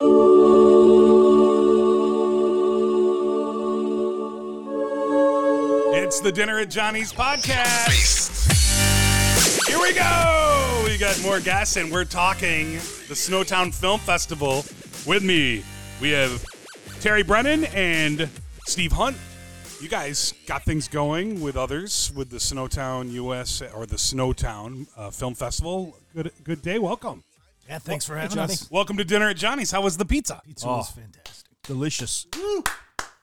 [0.00, 0.06] It's
[6.20, 8.46] the Dinner at Johnny's podcast.
[9.66, 10.82] Here we go.
[10.84, 14.64] We got more guests, and we're talking the Snowtown Film Festival.
[15.04, 15.64] With me,
[16.00, 16.44] we have
[17.00, 18.28] Terry Brennan and
[18.66, 19.16] Steve Hunt.
[19.80, 25.10] You guys got things going with others with the Snowtown US or the Snowtown uh,
[25.10, 25.96] Film Festival.
[26.14, 26.78] Good, good day.
[26.78, 27.24] Welcome.
[27.68, 28.52] Yeah, thanks for having Johnny.
[28.54, 28.70] us.
[28.70, 29.70] Welcome to Dinner at Johnny's.
[29.70, 30.40] How was the pizza?
[30.44, 30.76] Pizza Oh.
[30.78, 31.52] was fantastic.
[31.64, 32.26] Delicious.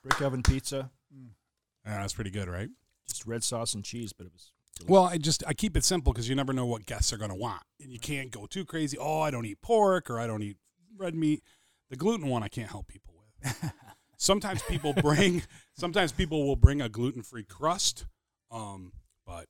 [0.03, 2.69] Brick oven pizza, Yeah, that's pretty good, right?
[3.07, 4.51] just red sauce and cheese, but it was.
[4.75, 4.89] delicious.
[4.91, 7.29] Well, I just I keep it simple because you never know what guests are going
[7.29, 8.97] to want, and you can't go too crazy.
[8.99, 10.57] Oh, I don't eat pork or I don't eat
[10.97, 11.43] red meat.
[11.89, 13.71] The gluten one I can't help people with.
[14.17, 15.43] sometimes people bring
[15.75, 18.05] sometimes people will bring a gluten free crust,
[18.51, 18.91] um,
[19.25, 19.47] but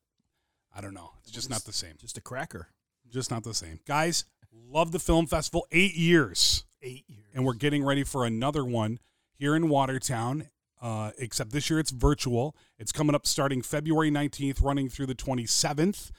[0.74, 1.12] I don't know.
[1.24, 1.96] It's just not the same.
[1.98, 2.70] just a cracker.
[3.10, 3.80] Just not the same.
[3.88, 4.26] Guys,
[4.70, 5.68] love the film festival.
[5.72, 7.26] Eight years Eight years.
[7.34, 9.00] and we're getting ready for another one
[9.34, 10.50] here in Watertown.
[10.82, 12.56] Uh, except this year it's virtual.
[12.78, 16.12] It's coming up starting February 19th, running through the 27th.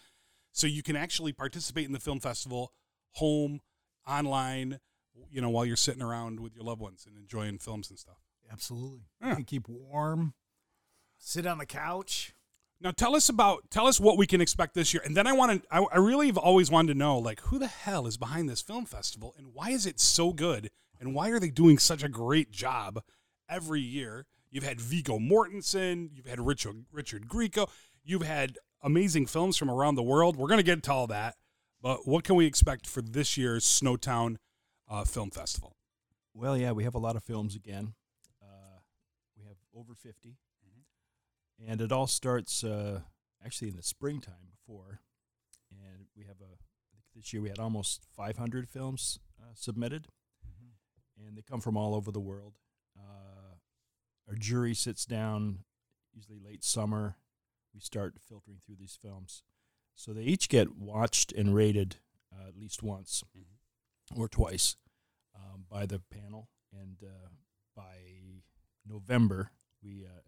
[0.53, 2.73] So you can actually participate in the film festival
[3.13, 3.61] home,
[4.09, 4.81] online,
[5.31, 8.17] you know, while you're sitting around with your loved ones and enjoying films and stuff.
[8.51, 9.03] Absolutely.
[9.21, 9.31] Yeah.
[9.31, 10.35] You can keep warm.
[11.19, 12.35] Sit on the couch.
[12.81, 15.33] Now tell us about tell us what we can expect this year, and then I
[15.33, 15.69] want to.
[15.71, 18.61] I, I really have always wanted to know like who the hell is behind this
[18.61, 22.09] film festival, and why is it so good, and why are they doing such a
[22.09, 23.03] great job
[23.49, 24.27] every year?
[24.51, 27.71] You've had Viggo Mortensen, you've had Richard Richard Grieco,
[28.05, 30.37] you've had amazing films from around the world.
[30.37, 31.37] We're gonna get to all that,
[31.81, 34.37] but what can we expect for this year's Snowtown
[34.89, 35.77] uh, Film Festival?
[36.35, 37.95] Well, yeah, we have a lot of films again.
[38.43, 38.81] Uh,
[39.35, 40.37] we have over 50.
[41.65, 43.01] And it all starts uh,
[43.45, 45.01] actually in the springtime before.
[45.71, 50.09] And we have a, I think this year we had almost 500 films uh, submitted.
[51.19, 52.55] And they come from all over the world.
[52.99, 53.55] Uh,
[54.29, 55.61] our jury sits down
[56.15, 57.17] usually late summer.
[57.75, 59.43] We start filtering through these films.
[59.95, 61.97] So they each get watched and rated
[62.33, 63.23] uh, at least once
[64.15, 64.77] or twice
[65.35, 67.29] um, by the panel, and uh,
[67.75, 67.97] by
[68.87, 69.51] November
[69.83, 70.21] we uh,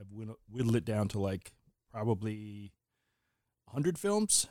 [0.00, 0.10] have
[0.50, 1.52] whittled, it down to like
[1.90, 2.72] probably
[3.66, 4.46] 100 films,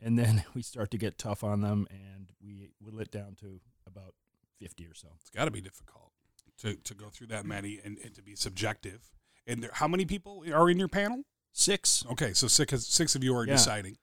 [0.00, 3.60] and then we start to get tough on them, and we whittle it down to
[3.86, 4.14] about
[4.60, 5.08] 50 or so.
[5.20, 6.12] It's got to be difficult
[6.58, 9.10] to, to go through that many and, and to be subjective.
[9.46, 11.24] And there, how many people are in your panel?
[11.52, 12.04] Six.
[12.12, 13.54] Okay, so six six of you are Yeah.
[13.54, 13.98] deciding.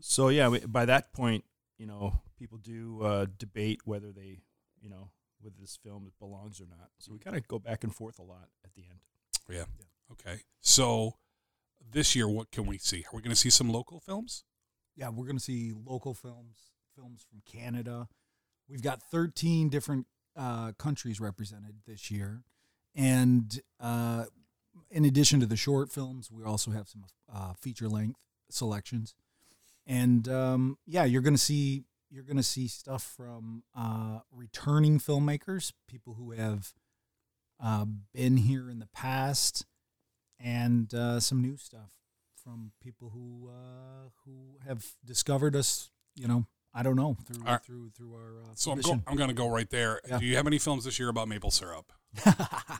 [0.00, 1.44] So yeah, we, by that point,
[1.78, 4.40] you know, people do uh, debate whether they,
[4.80, 5.10] you know,
[5.40, 6.88] whether this film belongs or not.
[6.98, 9.00] So we kind of go back and forth a lot at the end.
[9.50, 9.64] Yeah.
[10.12, 10.40] Okay.
[10.60, 11.14] So
[11.92, 13.04] this year, what can we see?
[13.12, 14.44] Are we going to see some local films?
[14.96, 16.56] Yeah, we're going to see local films,
[16.94, 18.08] films from Canada.
[18.68, 20.06] We've got 13 different
[20.36, 22.42] uh, countries represented this year.
[22.94, 24.26] And uh,
[24.90, 29.14] in addition to the short films, we also have some uh, feature length selections.
[29.86, 35.00] And um, yeah, you're going to see you're going to see stuff from uh, returning
[35.00, 36.72] filmmakers, people who have
[37.62, 39.66] uh, been here in the past,
[40.40, 41.92] and uh, some new stuff
[42.42, 45.90] from people who uh, who have discovered us.
[46.16, 47.62] You know, I don't know through All right.
[47.64, 50.00] through through our uh, So I'm, go- I'm going to go right there.
[50.08, 50.18] Yeah.
[50.18, 51.92] Do you have any films this year about maple syrup?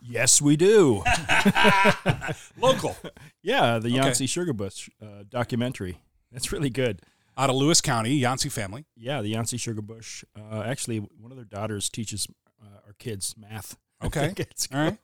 [0.07, 1.03] Yes, we do.
[2.59, 2.97] Local,
[3.43, 3.97] yeah, the Okay.
[3.97, 5.99] Yancey Sugar Bush uh, documentary.
[6.31, 7.01] That's really good.
[7.37, 8.85] out of Lewis County, Yancey family.
[8.97, 10.25] Yeah, the Yancey Sugar Bush.
[10.39, 12.27] Uh, actually, one of their daughters teaches
[12.63, 13.77] uh, our kids math.
[14.07, 14.35] Okay.
[14.39, 14.99] it's All right.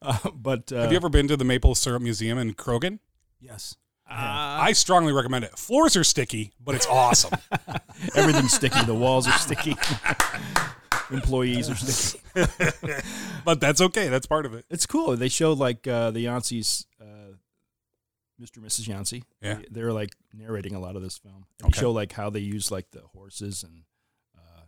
[0.00, 2.98] Uh, but uh, have you ever been to the Maple Syrup Museum in Croghan?
[3.40, 3.76] yes,
[4.14, 5.58] I strongly recommend it.
[5.58, 7.38] Floors are sticky, but it's awesome.
[8.14, 8.84] everything's sticky.
[8.84, 9.74] The walls are sticky.
[11.10, 12.22] Employees are sticky.
[13.44, 14.08] but that's okay.
[14.08, 14.64] That's part of it.
[14.70, 15.16] It's cool.
[15.16, 17.36] They show like uh, the Yanceys, uh,
[18.40, 18.56] Mr.
[18.58, 18.88] and Mrs.
[18.88, 19.24] Yancey.
[19.40, 19.54] Yeah.
[19.54, 21.46] They, they're like narrating a lot of this film.
[21.60, 21.70] And Okay.
[21.72, 23.82] They show like how they use like the horses and
[24.36, 24.62] uh,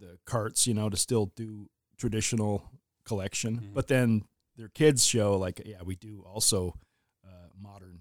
[0.00, 1.68] the carts, you know, to still do
[1.98, 2.70] traditional
[3.06, 3.60] collection.
[3.60, 3.74] Mhm.
[3.74, 4.24] But then
[4.56, 6.74] their kids show like, yeah, we do also
[7.26, 8.00] uh, modern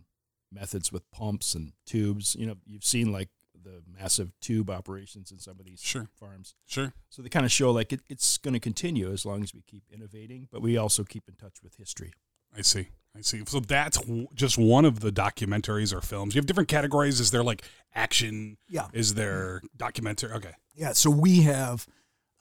[0.51, 2.35] methods with pumps and tubes.
[2.35, 3.29] You know, you've seen like
[3.61, 6.07] the massive tube operations in some of these Sure.
[6.13, 6.53] farms.
[6.67, 6.93] Sure.
[7.09, 9.61] So they kind of show like it, it's going to continue as long as we
[9.63, 12.13] keep innovating, but we also keep in touch with history.
[12.55, 12.89] I see.
[13.17, 13.43] I see.
[13.47, 16.35] So that's w- just one of the documentaries or films.
[16.35, 17.19] You have different categories.
[17.19, 17.63] Is there like
[17.93, 18.57] action?
[18.69, 20.31] yeah, Is there documentary?
[20.33, 20.53] Okay.
[20.75, 20.93] yeah.
[20.93, 21.87] So we have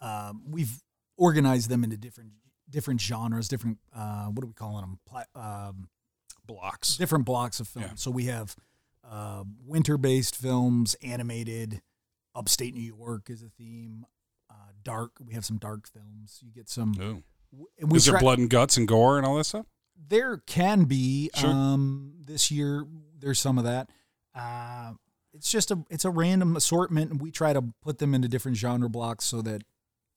[0.00, 0.82] um, we've
[1.16, 2.32] organized them into different
[2.68, 4.98] different genres, different uh, what are we calling them?
[5.06, 5.88] Pla- um,
[6.46, 6.96] Blocks.
[6.96, 7.86] different blocks of film.
[7.86, 7.92] Yeah.
[7.94, 8.54] So we have
[9.08, 11.80] uh, winter based films, animated,
[12.34, 14.04] upstate New York is a theme,
[14.50, 15.12] uh, dark.
[15.24, 16.40] We have some dark films.
[16.42, 16.94] You get some.
[17.00, 17.22] Ooh.
[17.80, 19.66] we Is there blood and guts and gore and all that stuff?
[19.96, 21.30] There can be.
[21.34, 21.50] Sure.
[21.50, 22.86] Um, this year
[23.18, 23.90] there's some of that.
[24.34, 24.92] Uh,
[25.32, 28.56] it's just a it's a random assortment, and we try to put them into different
[28.56, 29.62] genre blocks so that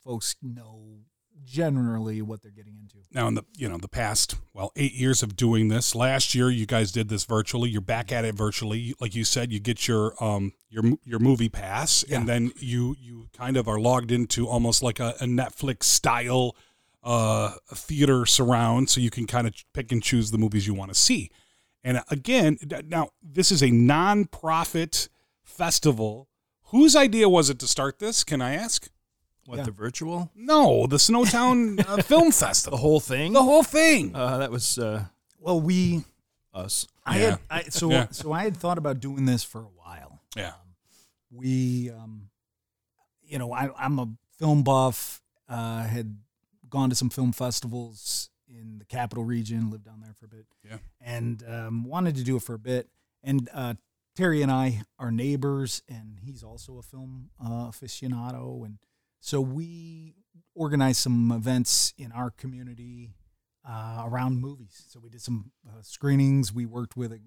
[0.03, 0.99] folks know
[1.47, 2.97] generally what they're getting into.
[3.11, 6.49] Now, in the you know the past well eight years of doing this, last year
[6.49, 7.69] you guys did this virtually.
[7.69, 9.51] You're back at it virtually, like you said.
[9.51, 12.19] You get your um your your movie pass, Yeah.
[12.19, 16.55] and then you you kind of are logged into almost like a, a Netflix style
[17.03, 20.91] uh theater surround, so you can kind of pick and choose the movies you want
[20.94, 21.31] to see.
[21.83, 25.07] And again, now this is a non-profit
[25.44, 26.27] festival.
[26.71, 28.25] Whose idea was it to start this?
[28.25, 28.89] Can I ask?
[29.47, 29.63] What Yeah.
[29.63, 30.29] the virtual?
[30.35, 32.77] No, the Snowtown uh, Film Festival.
[32.77, 33.31] The whole thing?
[33.31, 34.13] The whole thing.
[34.13, 35.05] Uh, that was uh,
[35.39, 36.03] Well, we
[36.53, 36.85] us.
[37.05, 37.29] I Yeah.
[37.31, 38.07] had I, so Yeah.
[38.11, 40.19] so I had thought about doing this for a while.
[40.35, 40.51] Yeah.
[41.31, 42.29] we um
[43.23, 44.07] you know I, i'm a
[44.39, 46.17] film buff uh had
[46.69, 50.45] gone to some film festivals in the capital region lived down there for a bit
[50.63, 50.77] Yeah.
[51.01, 52.88] and um, wanted to do it for a bit
[53.23, 53.73] and uh
[54.15, 58.77] terry and i are neighbors and he's also a film uh, aficionado and
[59.27, 60.15] so we
[60.56, 63.12] organized some events in our community
[63.69, 67.19] uh, around movies so we did some uh, screenings we worked with a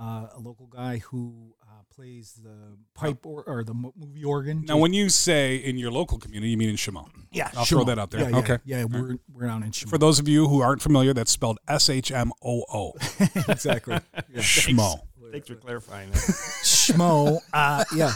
[0.00, 4.64] uh, a local guy who uh, plays the pipe or, or the movie organ.
[4.66, 7.10] Now, when you say in your local community, you mean in Chaumont.
[7.30, 8.22] yeah, I'll throw that out there.
[8.22, 8.58] Yeah, yeah, Okay.
[8.64, 9.90] yeah, we're we're down in Chaumont.
[9.90, 12.92] For those of you who aren't familiar, that's spelled S H M O O.
[13.48, 13.98] exactly.
[14.32, 14.40] Yeah.
[14.40, 14.98] Schmo.
[15.30, 16.20] Thanks for clarifying that.
[16.64, 17.40] Schmo.
[17.52, 18.12] Uh, yeah.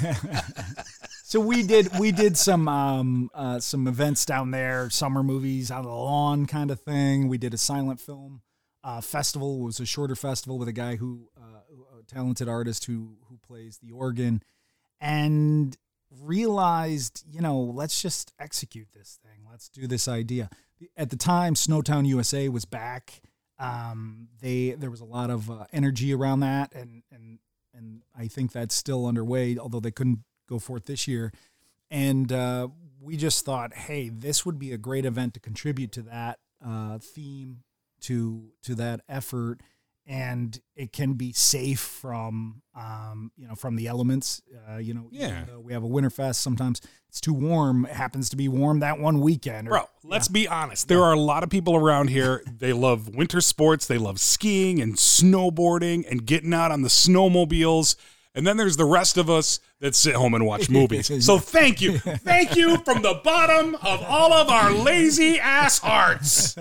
[1.28, 5.82] so we did we did some um, uh, some events down there, summer movies on
[5.82, 7.26] the lawn kind of thing.
[7.26, 8.42] We did a silent film
[8.84, 9.62] uh, festival.
[9.62, 13.38] It was a shorter festival with a guy who uh, a talented artist who who
[13.38, 14.40] plays the organ,
[15.00, 15.76] and
[16.22, 19.48] realized you know let's just execute this thing.
[19.50, 20.48] Let's do this idea.
[20.96, 23.20] At the time, Snowtown USA was back.
[23.58, 27.40] Um, they there was a lot of uh, energy around that, and and
[27.74, 31.32] and I think that's still underway, although they couldn't go forth this year.
[31.90, 32.68] And uh,
[33.00, 36.98] we just thought, hey, this would be a great event to contribute to that uh,
[36.98, 37.58] theme,
[38.02, 39.60] to to that effort,
[40.06, 44.42] and it can be safe from um, you know from the elements.
[44.68, 45.44] Uh, you know, Yeah.
[45.60, 46.40] we have a winter fest.
[46.40, 47.86] Sometimes it's too warm.
[47.86, 49.68] It happens to be warm that one weekend.
[49.68, 50.88] or- Bro, let's be honest.
[50.88, 52.42] There are a lot of people around here.
[52.58, 53.86] They love winter sports.
[53.86, 57.96] They love skiing and snowboarding and getting out on the snowmobiles.
[58.36, 61.24] And then there's the rest of us that sit home and watch movies.
[61.24, 61.98] So thank you.
[61.98, 66.54] Thank you from the bottom of all of our lazy ass hearts.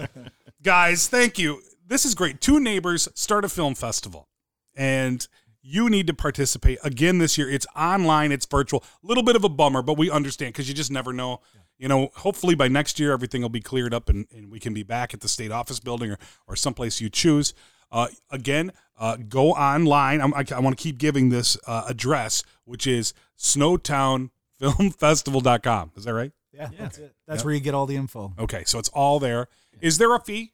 [0.63, 1.61] Guys, thank you.
[1.85, 2.39] This is great.
[2.39, 4.29] Two neighbors start a film festival.
[4.73, 5.27] And
[5.61, 7.49] you need to participate again this year.
[7.49, 8.83] It's online, it's virtual.
[9.03, 11.41] A little bit of a bummer, but we understand because you just never know.
[11.77, 14.73] You know, hopefully by next year everything will be cleared up and, and we can
[14.73, 16.17] be back at the state office building or,
[16.47, 17.53] or someplace you choose.
[17.91, 20.21] Uh, again, uh, go online.
[20.21, 25.91] I'm, I, I want to keep giving this uh, address, which is snowtownfilmfestival.com.
[25.95, 26.31] Is that right?
[26.53, 26.77] yeah, Yeah.
[26.79, 27.15] that's it.
[27.27, 27.45] That's Yep.
[27.45, 28.33] where you get all the info.
[28.39, 29.47] Okay, so it's all there.
[29.81, 30.53] Is there a fee?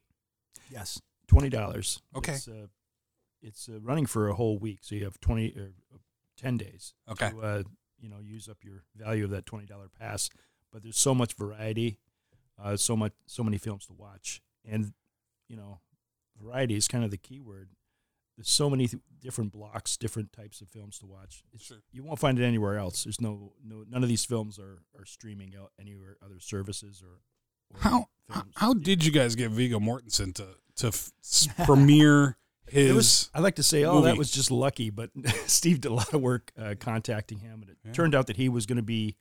[0.69, 1.01] Yes.
[1.27, 2.01] Twenty dollars.
[2.15, 2.33] Okay.
[2.33, 2.67] It's, uh,
[3.41, 5.97] it's uh, running for a whole week, so you have twenty or uh,
[6.37, 6.93] ten days.
[7.09, 7.29] Okay.
[7.29, 7.63] To, uh,
[7.99, 10.29] you know, use up your value of that twenty dollar pass.
[10.73, 11.99] But there's so much variety,
[12.61, 14.93] uh, so much, so many films to watch, and
[15.47, 15.79] you know,
[16.43, 17.69] variety is kind of the key word.
[18.37, 21.43] There's so many th- different blocks, different types of films to watch.
[21.53, 21.77] It's, Sure.
[21.91, 23.03] You won't find it anywhere else.
[23.03, 27.19] There's no, no, none of these films are, are streaming out anywhere other services or.
[27.77, 28.53] or How how, films.
[28.55, 32.89] how did you guys get Viggo Mortensen to to f- s- premiere his?
[32.89, 34.05] It was, I like to say, oh, movie.
[34.07, 35.09] that was just lucky, but
[35.45, 37.91] Steve did a lot of work uh, contacting him, and it Yeah.
[37.91, 39.17] turned out that he was going to be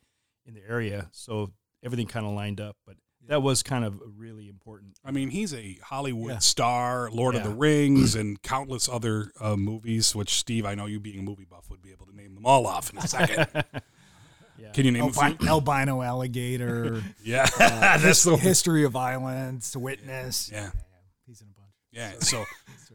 [0.47, 1.51] in the area, so
[1.85, 2.77] everything kind of lined up.
[2.87, 2.97] But
[3.29, 4.97] that was kind of a really important.
[5.05, 6.39] I mean, he's a Hollywood Yeah.
[6.39, 10.15] star, Lord of the Rings, and countless other uh, movies.
[10.15, 12.45] Which Steve, I know you being a movie buff, would be able to name them
[12.47, 13.47] all off in a second.
[14.59, 15.23] yeah, Can you name a few?
[15.23, 20.51] Albi- albino alligator, Yeah, uh, that's the history of violence, to witness.
[20.53, 20.71] Yeah.
[21.27, 21.71] he's in a bunch.
[21.93, 22.13] yeah.
[22.21, 22.45] So,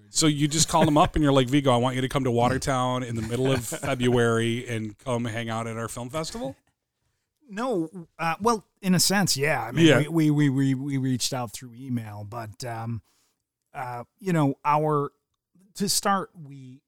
[0.09, 2.23] so you just call him up and you're like, Viggo, I want you to come
[2.25, 6.55] to Watertown in the middle of February and come hang out at our film festival.
[7.49, 9.61] No, uh, well, in a sense, yeah.
[9.63, 10.07] I mean, Yeah.
[10.09, 13.01] we, we we we reached out through email, but um,
[13.73, 15.11] uh, you know, our
[15.75, 16.81] to start, we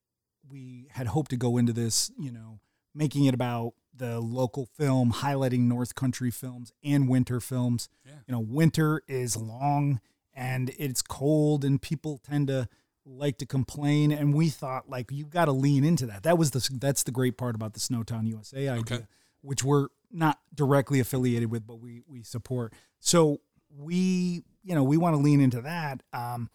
[0.49, 2.59] we had hoped to go into this, you know,
[2.95, 7.89] making it about the local film, highlighting North Country films and winter films.
[8.05, 8.13] Yeah.
[8.27, 9.99] You know, winter is long
[10.33, 12.69] and it's cold, and people tend to
[13.05, 14.11] like to complain.
[14.11, 16.23] And we thought, like, you've got to lean into that.
[16.23, 19.05] That was the that's the great part about the Snowtown USA idea, Okay.
[19.41, 22.73] which we're not directly affiliated with, but we we support.
[22.99, 26.03] So we you know we want to lean into that.
[26.13, 26.49] Um,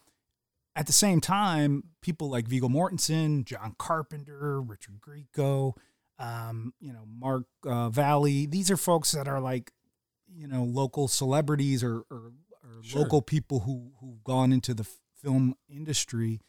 [0.75, 5.73] at the same time, people like Viggo Mortensen, John Carpenter, Richard Grieco,
[6.19, 8.45] um, you know Mark uh, Valley.
[8.45, 9.71] These are folks that are like
[10.27, 12.31] you know local celebrities or, or,
[12.63, 13.01] or Sure.
[13.03, 14.85] local people who who've gone into the
[15.21, 16.41] film industry.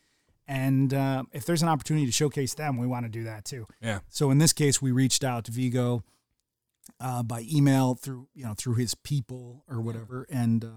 [0.47, 3.67] And uh, if there's an opportunity to showcase them, we want to do that too.
[3.81, 4.01] Yeah.
[4.11, 6.03] So in this case, we reached out to Viggo
[7.01, 10.69] uh, by email through you know through his people or whatever, and uh,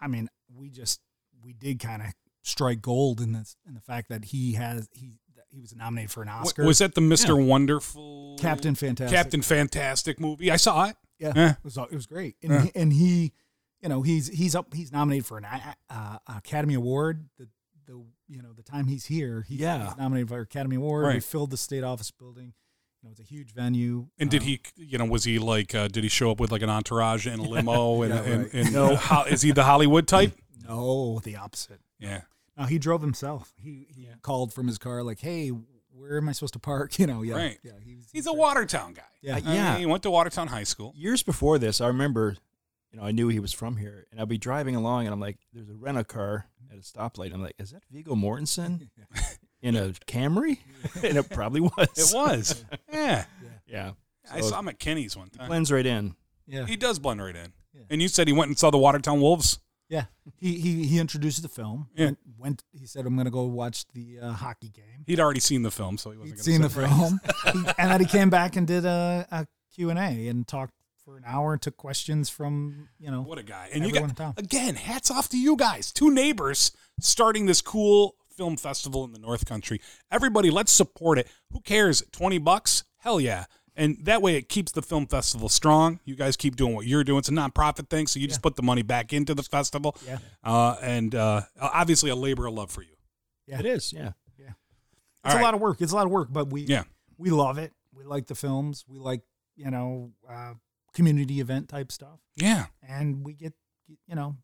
[0.00, 1.00] I mean we just
[1.42, 2.08] we did kind of
[2.42, 6.10] strike gold in this in the fact that he has he that he was nominated
[6.10, 6.64] for an Oscar.
[6.64, 9.16] Was that the Mister Wonderful Captain Fantastic?
[9.16, 10.50] Captain Fantastic movie?
[10.50, 10.96] I saw it.
[11.18, 11.50] Yeah, Yeah.
[11.52, 12.62] it was it was great, and Yeah.
[12.64, 13.32] he, and he,
[13.80, 15.46] you know, he's he's up he's nominated for an
[15.90, 17.28] uh, Academy Award.
[17.38, 17.48] The
[17.86, 19.86] the you know the time he's here, he's, Yeah.
[19.86, 21.04] he's nominated for Academy Award.
[21.06, 21.24] We Right.
[21.24, 22.54] filled the state office building.
[23.02, 24.06] You know, it's a huge venue.
[24.18, 26.52] And did Um, he, you know, was he like, uh, did he show up with
[26.52, 28.02] like an entourage and a limo?
[28.02, 28.52] and, Yeah, and, right.
[28.54, 28.94] and No.
[28.96, 30.32] ho- is he the Hollywood type?
[30.68, 31.80] No, the opposite.
[31.98, 32.22] Yeah.
[32.56, 33.52] No, he drove himself.
[33.60, 37.06] He he called from his car like, "Hey, where am I supposed to park?" You
[37.06, 37.58] know, yeah, Right.
[37.64, 37.72] yeah.
[37.84, 39.02] He was, He's a Watertown guy.
[39.20, 39.36] Yeah.
[39.36, 39.78] Uh, yeah.
[39.78, 40.92] he went to Watertown High School.
[40.96, 42.36] Years before this, I remember,
[42.92, 45.20] you know, I knew he was from here, and I'd be driving along, and I'm
[45.20, 48.90] like, "There's a rent a car at a stoplight." I'm like, "Is that Viggo Mortensen
[49.62, 50.58] in a Camry?"
[51.02, 51.88] and it probably was.
[51.96, 52.64] It was.
[52.92, 53.24] yeah.
[53.66, 53.92] Yeah,
[54.30, 55.48] I So saw him at Kenny's one time.
[55.48, 56.14] blends right in.
[56.46, 57.52] yeah, He does blend right in.
[57.72, 57.82] Yeah.
[57.88, 59.58] And you said he went and saw the Watertown Wolves?
[59.88, 60.04] yeah.
[60.36, 61.88] He he he introduced the film.
[61.94, 62.06] Yeah.
[62.06, 65.40] Went, went he said, "I'm going to go watch the uh, hockey game." He'd already
[65.40, 66.88] seen the film, so he wasn't He'd gonna seen the
[67.40, 70.28] say- film, He- and then he came back and did a, a Q and A
[70.28, 73.68] and talked for an hour and took questions from you know What a guy.
[73.72, 74.34] And you Everyone got, in town.
[74.36, 75.90] again, hats off to you guys.
[75.92, 79.80] Two neighbors starting this cool film festival in the North Country.
[80.10, 81.28] Everybody, let's support it.
[81.52, 82.02] Who cares?
[82.10, 82.82] 20 bucks?
[82.98, 83.44] Hell yeah.
[83.76, 86.00] And that way it keeps the film festival strong.
[86.04, 87.20] You guys keep doing what you're doing.
[87.20, 89.96] It's a nonprofit thing, so you just put the money back into the festival.
[90.04, 90.18] Yeah.
[90.42, 92.96] Uh, and uh, obviously a labor of love for you.
[93.46, 93.60] Yeah.
[93.60, 94.12] It is, yeah.
[94.38, 94.50] It's
[95.24, 95.42] All a right.
[95.44, 95.80] lot of work.
[95.80, 96.82] It's a lot of work, but we Yeah.
[97.16, 97.72] we love it.
[97.94, 98.84] We like the films.
[98.88, 99.20] We like
[99.54, 100.54] you know uh,
[100.94, 102.66] community event type stuff, Yeah.
[102.82, 103.52] and we get
[104.08, 104.34] you know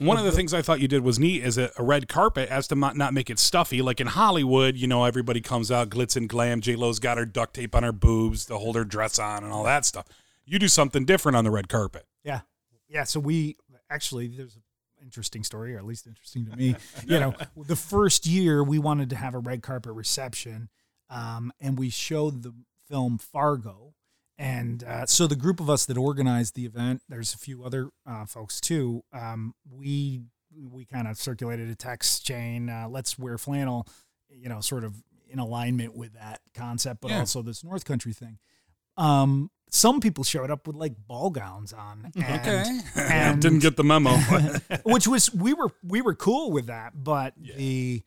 [0.00, 2.48] One of the things I thought you did was neat is a, a red carpet
[2.48, 3.82] as to not, not make it stuffy.
[3.82, 6.60] Like in Hollywood, you know, everybody comes out glitz and glam.
[6.60, 9.52] J Lo's got her duct tape on her boobs to hold her dress on and
[9.52, 10.06] all that stuff.
[10.44, 12.06] You do something different on the red carpet.
[12.24, 12.40] Yeah,
[12.88, 13.04] yeah.
[13.04, 13.56] So we
[13.90, 14.62] actually there's an
[15.02, 16.76] interesting story, or at least interesting to me.
[17.06, 20.68] you know, the first year we wanted to have a red carpet reception,
[21.10, 22.54] um, and we showed the
[22.88, 23.94] film Fargo.
[24.38, 27.90] And uh, so the group of us that organized the event, there's a few other
[28.06, 29.02] uh, folks too.
[29.12, 30.22] Um, we
[30.72, 32.68] we kind of circulated a text chain.
[32.70, 33.86] Uh, let's wear flannel,
[34.30, 34.94] you know, sort of
[35.28, 37.18] in alignment with that concept, but Yeah.
[37.20, 38.38] also this North Country thing.
[38.96, 42.10] Um, some people showed up with like ball gowns on.
[42.16, 44.16] And, and- Didn't get the memo.
[44.84, 48.02] which was we were we were cool with that but the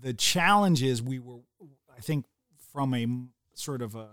[0.00, 1.38] the challenges we were
[1.96, 2.24] i think
[2.72, 3.06] from a
[3.54, 4.08] sort of a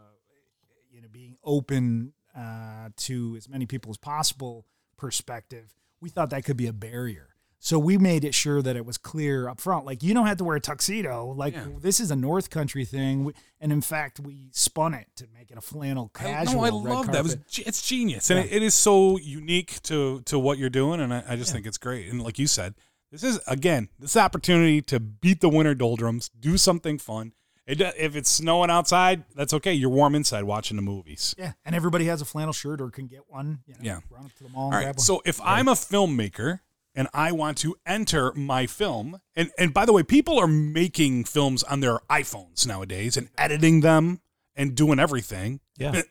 [1.21, 4.65] being open uh, to as many people as possible
[4.97, 7.27] perspective we thought that could be a barrier
[7.63, 10.37] so we made it sure that it was clear up front like you don't have
[10.37, 11.65] to wear a tuxedo like Yeah.
[11.79, 15.57] this is a north country thing and in fact we spun it to make it
[15.57, 17.17] a flannel I, casual no, I love that.
[17.17, 21.01] It was, it's genius, and it, it is so unique to to what you're doing,
[21.01, 22.07] and I, I just think it's great.
[22.09, 22.73] And like you said,
[23.11, 27.33] this is again this opportunity to beat the winter doldrums, do something fun.
[27.67, 29.73] It, if it's snowing outside, that's okay.
[29.73, 31.35] You're warm inside watching the movies.
[31.37, 33.59] Yeah, and everybody has a flannel shirt or can get one.
[33.67, 33.99] You know, Yeah.
[34.09, 34.65] run up to the mall.
[34.65, 34.99] All and grab one.
[35.03, 36.61] So if I'm a filmmaker
[36.95, 41.25] and I want to enter my film, and and by the way, people are making
[41.25, 44.21] films on their iPhones nowadays and editing them
[44.55, 45.59] and doing everything.
[45.77, 46.01] Yeah.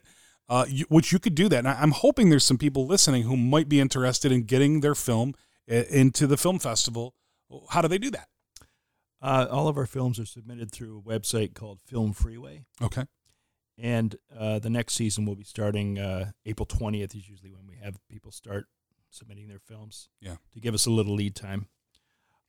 [0.48, 1.58] Uh, you, which you could do that.
[1.58, 4.96] And I, I'm hoping there's some people listening who might be interested in getting their
[4.96, 5.34] film
[5.70, 7.14] uh, into the film festival.
[7.68, 8.26] How do they do that?
[9.22, 13.04] Uh, all of our films are submitted through a website called Film Freeway, Okay.
[13.78, 17.14] and uh, the next season will be starting uh, April 20th.
[17.16, 18.66] Is usually when we have people start
[19.10, 20.08] submitting their films.
[20.20, 20.36] Yeah.
[20.54, 21.66] To give us a little lead time.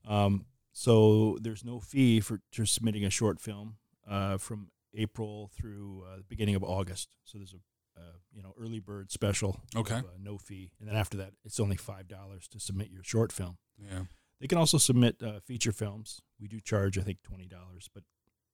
[0.07, 3.75] Um, so there's no fee for submitting a short film
[4.09, 7.09] uh, from April through uh, the beginning of August.
[7.25, 9.59] So there's a uh, you know early bird special.
[9.75, 9.95] Okay.
[9.95, 13.03] of, uh, no fee, and then after that, it's only five dollars to submit your
[13.03, 13.57] short film.
[13.77, 14.03] Yeah.
[14.39, 16.21] They can also submit uh, feature films.
[16.41, 18.03] We do charge, I think, twenty dollars, but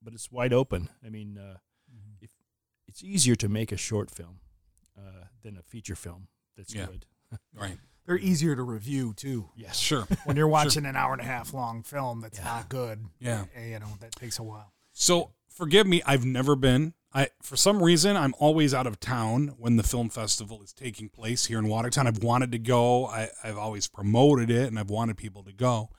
[0.02, 0.90] but it's wide open.
[1.06, 1.58] I mean, uh,
[2.22, 2.30] if
[2.88, 4.40] it's easier to make a short film
[4.98, 6.86] uh, than a feature film that's Yeah.
[6.88, 7.06] good.
[7.54, 7.78] Right.
[8.06, 9.50] they're easier to review too.
[9.56, 9.78] Yes.
[9.88, 10.08] Sure.
[10.26, 12.46] When you're watching an hour and a half long film that's Yeah.
[12.46, 13.46] not good, Yeah.
[13.56, 14.74] eh, you know that takes a while.
[14.94, 19.56] So forgive me, I've never been I for some reason I'm always out of town
[19.58, 22.06] when the film festival is taking place here in Watertown.
[22.08, 23.08] I've wanted to go.
[23.08, 25.90] I, I've always promoted it and I've wanted people to go.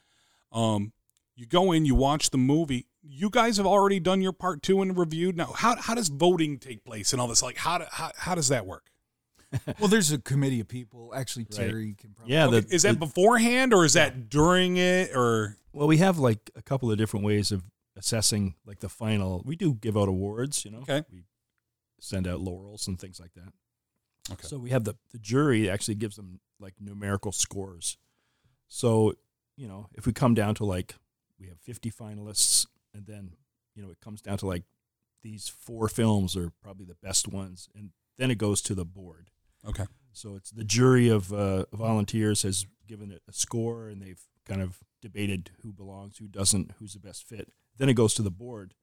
[0.52, 0.92] Um,
[1.38, 2.87] you go in, you watch the movie.
[3.02, 5.37] You guys have already done your part two and reviewed.
[5.37, 7.42] Now, how how does voting take place and all this?
[7.42, 8.90] Like, how do, how, how does that work?
[9.78, 11.12] well, there's a committee of people.
[11.14, 11.68] Actually, Right.
[11.68, 12.35] Terry can probably.
[12.35, 15.99] Yeah, Okay, the, is that the- beforehand or is that during it or well, we
[15.99, 17.62] have like a couple of different ways of
[17.97, 19.42] assessing like the final.
[19.47, 20.80] We do give out awards, you know.
[20.80, 21.02] Okay.
[21.12, 21.23] We
[22.00, 23.52] send out laurels and things like that.
[24.33, 24.47] Okay.
[24.47, 27.97] So we have the the jury actually gives them like numerical scores.
[28.66, 29.14] So
[29.57, 30.95] you know, if we come down to like
[31.38, 33.33] we have 50 finalists, and then
[33.75, 34.64] you know it comes down to like
[35.23, 39.30] these four films are probably the best ones, and then it goes to the board.
[39.66, 39.85] okay?
[40.12, 44.62] So it's the jury of uh, volunteers has given it a score, and they've kind
[44.62, 47.52] of debated who belongs, who doesn't, who's the best fit.
[47.76, 48.75] Then it goes to the board.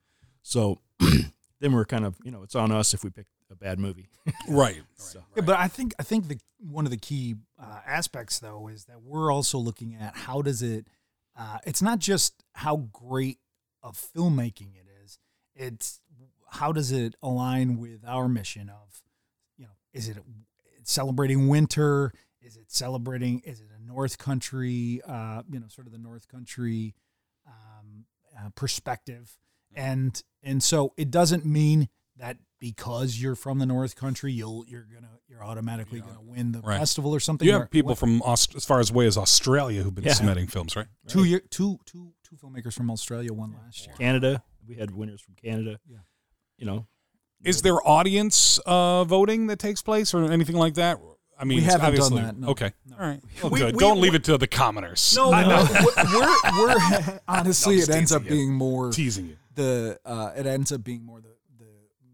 [0.41, 0.79] So
[1.59, 4.07] then we're kind of, you know, it's on us if we pick a bad movie.
[4.47, 4.83] Right.
[4.95, 8.67] So Yeah, but I think I think the one of the key uh, aspects though
[8.67, 10.87] is that we're also looking at how does it.
[11.37, 13.39] Uh, it's not just how great
[13.83, 15.19] of filmmaking it is.
[15.55, 15.99] It's
[16.51, 19.01] how does it align with our mission of,
[19.57, 20.17] you know, is it
[20.83, 22.13] celebrating winter?
[22.41, 23.41] Is it celebrating?
[23.43, 25.01] Is it a North Country?
[25.07, 26.95] Uh, you know, sort of the North Country
[27.47, 28.05] um,
[28.37, 29.37] uh, perspective,
[29.75, 34.87] and and so it doesn't mean that because you're from the North Country, you'll you're
[34.93, 36.77] gonna you're automatically gonna win the Right.
[36.79, 37.47] festival or something.
[37.47, 40.13] You have people what- from Aust- as far as away as Australia who've been Yeah.
[40.13, 40.87] submitting films, right?
[41.07, 43.95] two year two two two filmmakers from Australia won last year.
[43.97, 45.79] Canada, we had winners from Canada.
[45.89, 45.97] Yeah.
[46.57, 46.87] You know,
[47.43, 50.99] Is there audience uh, voting that takes place or anything like that?
[51.37, 52.47] I mean, We haven't done that, no.
[52.51, 52.95] Okay, No.
[52.97, 53.21] all right.
[53.43, 53.75] Well, We- good.
[53.75, 55.13] we- Don't we- leave it to the commoners.
[55.17, 58.29] No, I no, we're, we're honestly No, it ends up you.
[58.29, 59.37] being more teasing you.
[59.53, 61.34] the uh, it ends up being more the the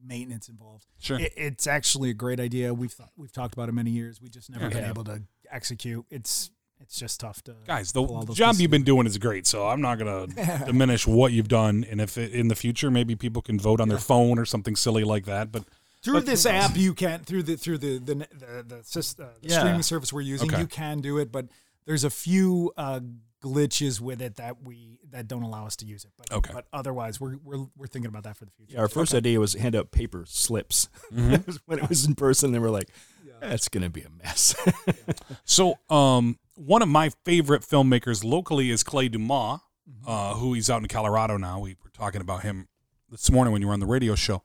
[0.03, 0.85] maintenance involved.
[0.99, 1.19] Sure.
[1.19, 2.73] It, it's actually a great idea.
[2.73, 4.21] We've thought, we've talked about it many years.
[4.21, 4.69] We just never Yeah.
[4.69, 4.89] been Yeah.
[4.89, 6.05] able to execute.
[6.09, 9.19] It's it's just tough to Guys, the pull all those job you've been doing is
[9.19, 11.85] great, so I'm not going to diminish what you've done.
[11.87, 14.75] And if it, in the future, maybe people can vote on their phone or something
[14.75, 15.51] silly like that.
[15.51, 15.65] But
[16.01, 19.27] through But this app you can through the through the the the, the, sys- uh,
[19.43, 19.59] the Yeah.
[19.59, 20.59] streaming service we're using Okay.
[20.61, 21.45] you can do it but
[21.85, 22.99] there's a few uh,
[23.41, 26.51] glitches with it that we that don't allow us to use it but Okay.
[26.53, 29.39] but otherwise we're we're, we're thinking about that for the future yeah, our first idea
[29.39, 30.87] was hand out paper slips.
[31.13, 31.51] Mm-hmm.
[31.65, 32.89] when it was in person, they were like,
[33.41, 34.55] "That's going to be a mess."
[35.43, 40.07] So, um, one of my favorite filmmakers locally is Clay Dumas, Mm-hmm.
[40.09, 41.59] uh, who he's out in Colorado now.
[41.59, 42.67] We were talking about him
[43.09, 44.43] this morning when you were on the radio show.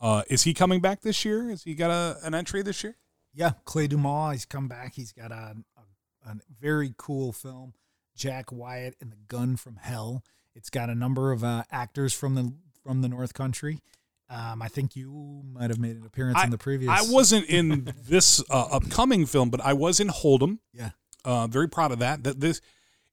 [0.00, 1.50] Uh, is he coming back this year?
[1.50, 2.96] Has he got a, an entry this year?
[3.34, 7.74] yeah clay dumas he's come back he's got a, a, a very cool film
[8.16, 10.24] jack wyatt and the gun from hell
[10.54, 12.52] it's got a number of uh, actors from the
[12.82, 13.80] from the north country
[14.28, 16.90] um, I think you might have made an appearance in the previous.
[16.90, 20.58] I wasn't in this uh, upcoming film, but I was in Hold'em.
[20.72, 20.90] Yeah.
[21.24, 22.24] Uh, very proud of that.
[22.24, 22.60] That this,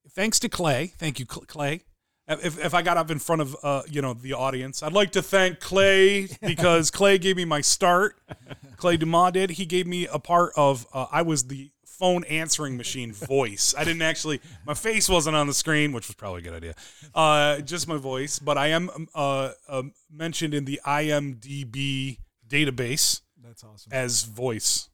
[0.09, 0.93] thanks to Clay.
[0.97, 1.83] Thank you, Clay.
[2.27, 5.11] If, if I got up in front of uh, you know the audience, I'd like
[5.11, 8.17] to thank Clay because Clay gave me my start.
[8.77, 9.51] Clay Dumas did.
[9.51, 10.87] He gave me a part of.
[10.93, 13.73] Uh, I was the phone answering machine voice.
[13.77, 14.41] I didn't actually.
[14.65, 16.75] My face wasn't on the screen, which was probably a good idea.
[17.13, 23.21] Uh, just my voice, but I am um, uh, um, mentioned in the IMDb database
[23.43, 23.91] That's awesome.
[23.91, 24.89] as voice,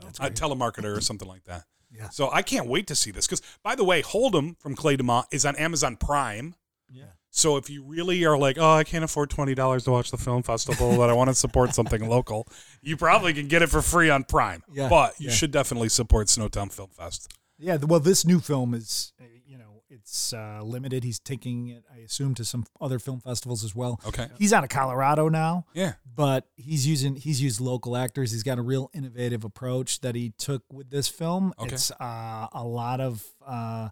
[0.00, 1.64] That's a telemarketer or something like that.
[1.90, 2.08] Yeah.
[2.10, 5.26] So I can't wait to see this because, by the way, Hold'em from Clay Dumas
[5.30, 6.56] is on Amazon Prime.
[6.90, 7.04] Yeah.
[7.36, 10.16] So if you really are like, oh, I can't afford twenty dollars to watch the
[10.16, 12.46] film festival, but I want to support something local,
[12.80, 14.62] you probably can get it for free on Prime.
[14.72, 15.34] Yeah, But you yeah.
[15.34, 17.36] should definitely support Snowtown Film Fest.
[17.58, 21.02] Yeah, well, this new film is, uh, you know, it's uh, limited.
[21.02, 24.00] He's taking it, I assume, to some other film festivals as well.
[24.06, 24.28] Okay.
[24.38, 25.94] He's out of Colorado now, Yeah.
[26.14, 28.30] but he's using he's used local actors.
[28.30, 31.52] He's got a real innovative approach that he took with this film.
[31.58, 31.74] Okay.
[31.74, 33.88] It's uh, a lot of uh,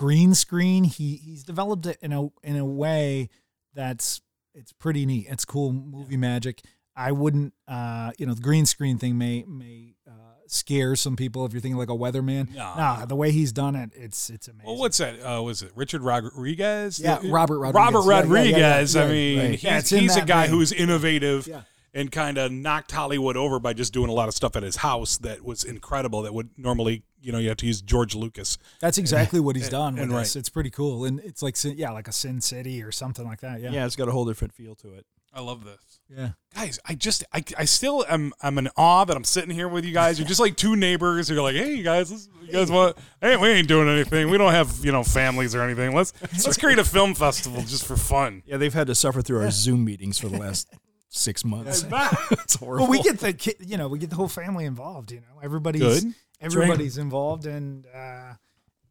[0.00, 0.84] green screen.
[0.84, 3.28] He he's developed it in a in a way
[3.74, 4.22] that's
[4.54, 5.26] it's pretty neat.
[5.28, 6.62] It's cool movie magic.
[6.96, 10.12] I wouldn't, uh, you know, the green screen thing may may uh,
[10.48, 12.54] scare some people if you're thinking like a weatherman.
[12.54, 12.76] Nah.
[12.76, 14.66] Nah, the way he's done it, it's it's amazing.
[14.66, 15.20] Well, what's that?
[15.22, 16.98] Uh, was it Richard Rodriguez?
[16.98, 18.06] Yeah, The- Robert Rodriguez.
[18.06, 18.94] Robert Yeah, yeah, yeah, Rodriguez.
[18.94, 20.54] yeah, I mean, he's, he's a guy vein.
[20.56, 21.62] who's innovative Yeah.
[21.92, 24.76] And kind of knocked Hollywood over by just doing a lot of stuff at his
[24.76, 26.22] house that was incredible.
[26.22, 28.58] That would normally, you know, you have to use George Lucas.
[28.80, 30.34] That's exactly what he's done with and this.
[30.34, 30.40] right.
[30.40, 33.60] It's pretty cool, and it's like yeah, like a Sin City or something like that.
[33.60, 35.06] Yeah, yeah, it's got a whole different feel to it.
[35.32, 36.00] I love this.
[36.08, 36.30] yeah.
[36.56, 39.84] Guys, I just, I, I still am, I'm in awe that I'm sitting here with
[39.84, 40.18] you guys.
[40.18, 41.30] You're just like two neighbors.
[41.30, 42.96] You're like, hey, you guys, let's, you guys want?
[43.20, 44.28] Hey, we ain't doing anything.
[44.28, 45.94] We don't have, you know, families or anything.
[45.94, 46.12] Let's,
[46.44, 48.42] let's create a film festival just for fun.
[48.44, 50.68] Yeah, they've had to suffer through our Zoom meetings for the last
[51.10, 51.84] six months.
[51.90, 52.08] Yeah.
[52.30, 52.84] it's horrible.
[52.86, 55.12] Well, we get the ki- you know we get the whole family involved.
[55.12, 56.14] You know, everybody's Good.
[56.40, 58.34] everybody's involved, and uh,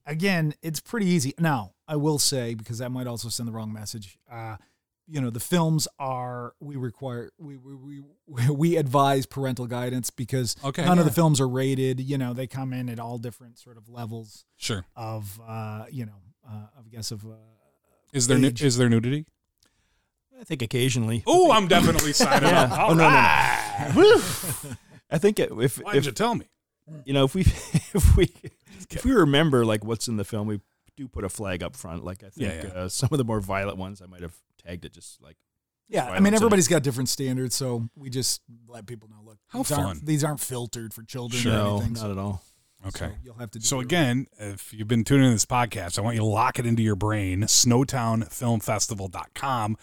[0.06, 1.34] again, it's pretty easy.
[1.40, 4.18] Now, I will say because that might also send the wrong message.
[4.32, 4.58] Uh,
[5.12, 10.56] you know, the films are we require we we we, we advise parental guidance because
[10.64, 12.00] Okay, none of the films are rated.
[12.00, 14.86] You know, they come in at all different sort of levels Sure.
[14.96, 17.26] of uh, you know, uh, I guess of.
[17.26, 17.30] Uh,
[18.14, 18.64] Is there nu- Age.
[18.64, 19.26] is there nudity?
[20.40, 21.24] I think occasionally.
[21.28, 22.62] Oh, I'm definitely signing Yeah.
[22.64, 22.72] up.
[22.72, 24.22] Oh, All no, no, no.
[25.12, 26.46] I think it- if Why did if you tell me?
[27.06, 28.34] you know if we if we
[28.90, 30.60] if we remember like what's in the film, we
[30.98, 32.04] do put a flag up front.
[32.04, 32.74] Like I think Yeah, yeah.
[32.84, 35.38] Uh, some of the more violent ones, I might have tagged it just like
[35.88, 39.22] Yeah, I mean everybody's got different standards, so we just let people know.
[39.26, 40.06] Look, How these aren't- fun.
[40.06, 41.52] these aren't filtered for children Sure.
[41.52, 41.94] or no, anything.
[41.94, 42.44] not so- at all.
[42.88, 43.08] Okay.
[43.08, 43.60] So you'll have to.
[43.60, 46.22] Do So your- again, if you've been tuning in to this podcast, I want you
[46.22, 47.42] to lock it into your brain.
[47.42, 49.78] SnowtownFilmFestival.com,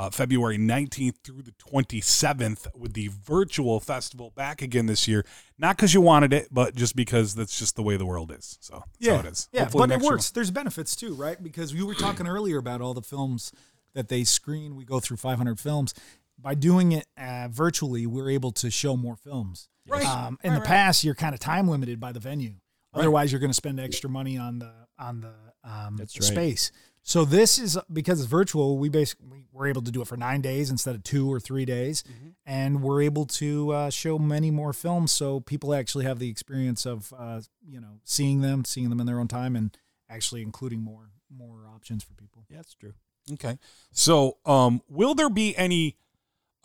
[0.00, 5.24] uh, February 19th through the 27th, with the virtual festival back again this year.
[5.58, 8.56] Not because you wanted it, but just because that's just the way the world is.
[8.60, 9.48] So that's yeah, how it is.
[9.52, 10.30] yeah, Hopefully but it next year- works.
[10.30, 11.42] There's benefits too, right?
[11.42, 13.52] Because we were talking earlier about all the films
[13.94, 14.74] that they screen.
[14.74, 15.92] We go through 500 films.
[16.38, 19.68] By doing it uh, virtually, we're able to show more films.
[19.86, 20.06] Right.
[20.06, 20.66] Um, in Right, the right.
[20.68, 22.54] past, you're kind of time limited by the venue.
[22.94, 25.32] Otherwise, you're going to spend extra money on the on the
[25.62, 26.32] um, That's the right.
[26.32, 26.72] space.
[27.02, 28.78] So this is because it's virtual.
[28.78, 31.64] We basically we're able to do it for nine days instead of two or three
[31.64, 32.28] days, Mm-hmm.
[32.46, 35.10] and we're able to uh, show many more films.
[35.12, 39.06] So people actually have the experience of uh, you know seeing them, seeing them in
[39.06, 39.76] their own time, and
[40.08, 42.44] actually including more more options for people.
[42.50, 42.92] Yeah, that's true.
[43.32, 43.58] Okay.
[43.92, 45.96] So, um, will there be any?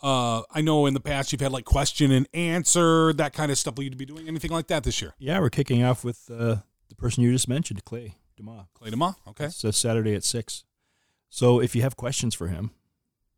[0.02, 3.56] Uh, I know in the past you've had like question and answer that kind of
[3.58, 3.76] stuff.
[3.76, 5.14] Will you be doing anything like that this year?
[5.18, 6.56] Yeah, we're kicking off with uh,
[6.90, 8.66] the person you just mentioned, Clay Dumas.
[8.74, 9.14] Clay Dumas?
[9.28, 9.46] Okay.
[9.46, 10.64] It's uh, Saturday at six.
[11.28, 12.70] So if you have questions for him,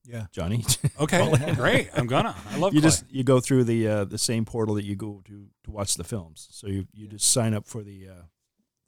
[0.04, 0.26] Yeah.
[0.32, 0.64] Johnny,
[1.00, 1.54] Okay.
[1.54, 1.90] Great.
[1.94, 2.34] I'm gonna.
[2.50, 2.88] I love you Clay.
[2.90, 5.94] just you go through the uh, the same portal that you go to to watch
[5.94, 6.48] the films.
[6.50, 8.22] So you, you just sign up for the uh,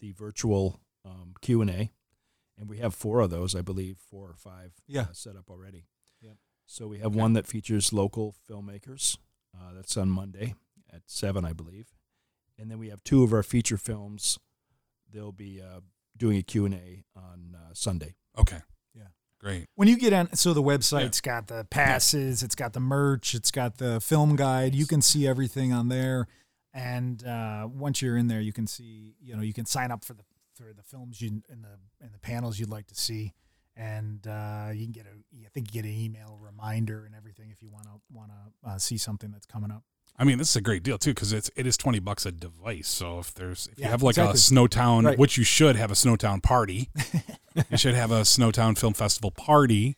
[0.00, 1.90] the virtual um, Q and A,
[2.58, 5.02] and we have four of those, I believe, four or five Yeah.
[5.02, 5.86] uh, set up already.
[6.22, 6.36] Yep.
[6.66, 9.16] So we have one that features local filmmakers.
[9.54, 10.54] Uh, that's on Monday
[10.92, 11.88] at seven, I believe,
[12.58, 14.38] and then we have two of our feature films.
[15.12, 15.80] They'll be uh,
[16.20, 18.14] doing a Q and A on uh, Sunday.
[18.38, 18.58] Okay.
[18.94, 19.08] Yeah.
[19.40, 19.66] Great.
[19.74, 23.50] When you get on, so the website's got the passes, it's got the merch, it's
[23.50, 24.76] got the film guide.
[24.76, 26.28] You can see everything on there,
[26.72, 30.04] and uh, once you're in there, you can see, you know, you can sign up
[30.04, 30.22] for the
[30.54, 33.32] for the films you in the in the panels you'd like to see,
[33.74, 37.50] and uh, you can get a, I think you get an email reminder and everything
[37.50, 39.82] if you want to want to uh, see something that's coming up.
[40.20, 42.30] I mean, this is a great deal too because it's it is twenty bucks a
[42.32, 42.88] device.
[42.88, 44.32] So if there's if you have like exactly.
[44.32, 44.34] a
[44.68, 45.18] Snowtown, Right.
[45.18, 46.90] which you should have a Snowtown party,
[47.70, 49.96] you should have a Snowtown Film Festival party.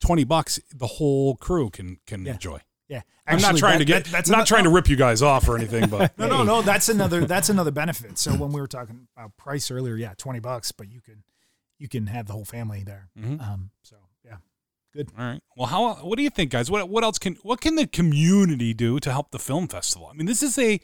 [0.00, 2.32] Twenty bucks, the whole crew can can Yeah.
[2.34, 2.58] enjoy.
[2.88, 4.04] Yeah, I'm not trying that- to get.
[4.04, 6.60] that- that's not trying to rip you guys off or anything, but No, no, no.
[6.60, 7.24] That's another.
[7.26, 8.18] That's another benefit.
[8.18, 11.24] So when we were talking about price earlier, yeah, twenty bucks, but you can,
[11.78, 13.08] you can have the whole family there.
[13.18, 13.40] Mhm.
[13.40, 13.70] Um.
[13.82, 13.96] So
[14.94, 15.02] yeah.
[15.18, 15.40] All right.
[15.56, 15.94] Well, how?
[15.96, 16.70] What do you think, guys?
[16.70, 20.08] What what else can what can the community do to help the film festival?
[20.10, 20.80] I mean, this is a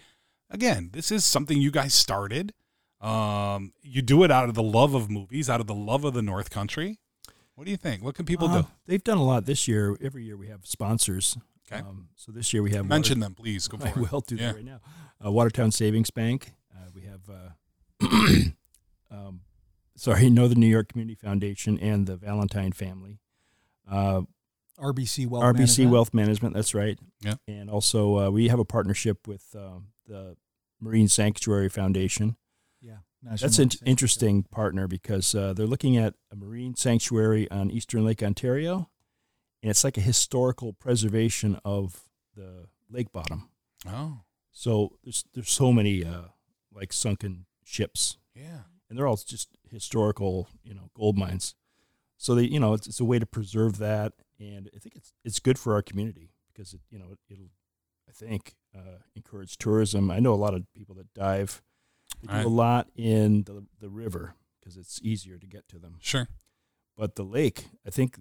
[0.50, 2.52] again, this is something you guys started.
[3.00, 6.12] Um, you do it out of the love of movies, out of the love of
[6.12, 6.98] the North Country.
[7.54, 8.02] What do you think?
[8.02, 8.68] What can people Uh, do?
[8.86, 9.96] They've done a lot this year.
[10.02, 11.36] Every year we have sponsors.
[11.70, 11.80] Okay.
[11.82, 13.68] Um, so this year we have Mention them, please.
[13.68, 14.10] Go I for it.
[14.12, 14.48] will do Yeah.
[14.48, 14.80] that right now.
[15.24, 16.52] Uh, Watertown Savings Bank.
[16.74, 18.50] Uh, we have, uh,
[19.10, 19.40] um,
[19.96, 23.18] sorry, Northern New York Community Foundation and the Valentine family.
[23.90, 24.22] Uh,
[24.78, 25.44] RBC Wealth.
[25.44, 25.90] RBC Management.
[25.90, 26.54] Wealth Management.
[26.54, 26.98] That's right.
[27.20, 27.34] Yeah.
[27.46, 30.36] And also uh, we have a partnership with uh, the
[30.80, 32.36] Marine Sanctuary Foundation.
[32.80, 32.98] Yeah.
[33.22, 37.70] National That's an Marine interesting partner because uh, they're looking at a marine sanctuary on
[37.70, 38.88] eastern Lake Ontario,
[39.62, 43.50] and it's like a historical preservation of the lake bottom.
[43.86, 44.20] Oh,
[44.52, 46.28] So there's there's so many uh,
[46.72, 48.62] like sunken ships, yeah.
[48.88, 51.54] and they're all just historical, you know, gold mines.
[52.22, 55.14] So they, you know, it's, it's a way to preserve that, and I think it's
[55.24, 57.48] it's good for our community because it, you know, it, will
[58.08, 60.10] I think uh, encourage tourism.
[60.10, 61.62] I know a lot of people that dive.
[62.20, 62.44] They do Right.
[62.44, 65.96] a lot in the the river because it's easier to get to them.
[66.00, 66.28] Sure.
[66.94, 68.18] But the lake, I think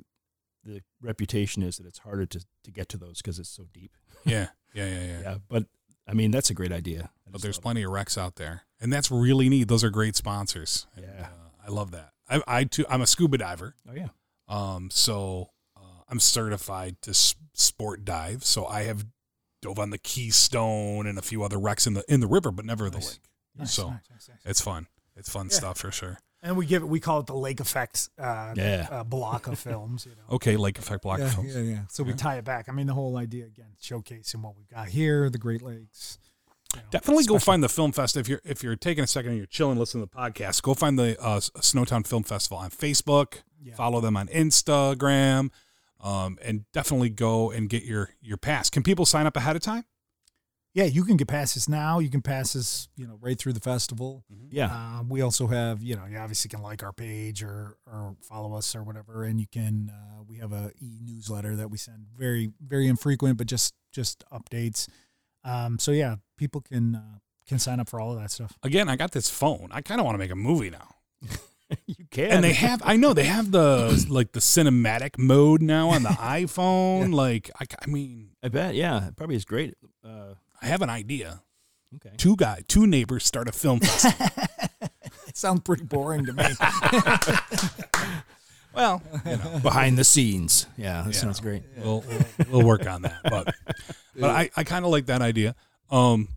[0.64, 3.92] the reputation is that it's harder to, to get to those because it's so deep.
[4.26, 4.48] Yeah.
[4.74, 4.86] Yeah.
[4.86, 5.04] Yeah.
[5.06, 5.22] Yeah.
[5.24, 5.66] Yeah, but
[6.08, 7.10] I mean that's a great idea.
[7.30, 7.64] But there's love it.
[7.64, 9.68] plenty of wrecks out there, and that's really neat.
[9.68, 10.86] Those are great sponsors.
[10.96, 11.28] And, Yeah.
[11.28, 12.12] uh, I love that.
[12.30, 12.86] I, I too.
[12.89, 13.76] I'm a scuba diver.
[13.89, 14.08] Oh yeah.
[14.48, 18.44] Um, so uh, I'm certified to s- sport dive.
[18.44, 19.06] So I have
[19.62, 22.65] dove on the Keystorm and a few other wrecks in the in the river, but
[22.65, 23.20] never the lake.
[23.58, 24.38] Nice, so nice, nice, nice.
[24.46, 24.88] it's fun.
[25.15, 25.58] It's fun Yeah.
[25.58, 26.18] stuff for sure.
[26.42, 28.88] And we give it, we call it the lake effect uh, Yeah.
[28.89, 30.06] uh, block of films.
[30.06, 31.54] You know, Okay, Lake Effect Block yeah, Films.
[31.54, 31.80] yeah, yeah.
[31.89, 32.70] so we tie it back.
[32.70, 36.18] I mean, the whole idea again, showcasing what we've got here, the Great Lakes.
[36.75, 39.32] You know, Definitely go find the film fest if you're if you're taking a second
[39.32, 40.62] and you're chilling, listening to the podcast.
[40.62, 43.41] Go find the uh, Snowtown Film Festival on Facebook.
[43.62, 43.75] Yeah.
[43.75, 45.49] Follow them on Instagram,
[46.01, 48.69] um, and definitely go and get your your pass.
[48.69, 49.86] Can people sign up ahead of time?
[50.75, 51.97] Yeah, you can get passes now.
[51.97, 52.88] You can pass passes.
[52.95, 54.23] You know, right through the festival.
[54.49, 54.67] Yeah.
[54.67, 58.53] Uh, we also have, you know, you obviously can like our page or or follow
[58.53, 59.91] us or whatever, and you can.
[59.91, 64.23] Uh, we have a e newsletter that we send very very infrequent, but just just
[64.32, 64.88] updates.
[65.43, 68.58] Um, so yeah, people can uh, can sign up for all of that stuff.
[68.63, 69.69] Again, I got this phone.
[69.71, 70.95] I kind of want to make a movie now.
[71.88, 72.32] you can.
[72.32, 76.10] And they have, I know they have the like the cinematic mode now on the
[76.43, 77.13] iPhone.
[77.13, 78.75] Like, I, I mean, I bet.
[78.75, 79.08] Yeah.
[79.08, 79.75] It probably is great.
[80.06, 81.41] Uh, I have an idea.
[81.95, 82.15] okay.
[82.17, 84.28] Two guy, two neighbors start a film festival.
[85.28, 86.43] It sounds pretty boring to me.
[88.73, 89.01] Well,
[89.63, 90.67] Behind the scenes.
[90.77, 91.01] Yeah.
[91.03, 91.19] That Yeah.
[91.19, 91.63] sounds great.
[91.77, 93.19] we'll, we'll we'll work on that.
[93.23, 93.53] But
[94.19, 95.55] but I, I kind of like that idea.
[95.89, 96.29] Um,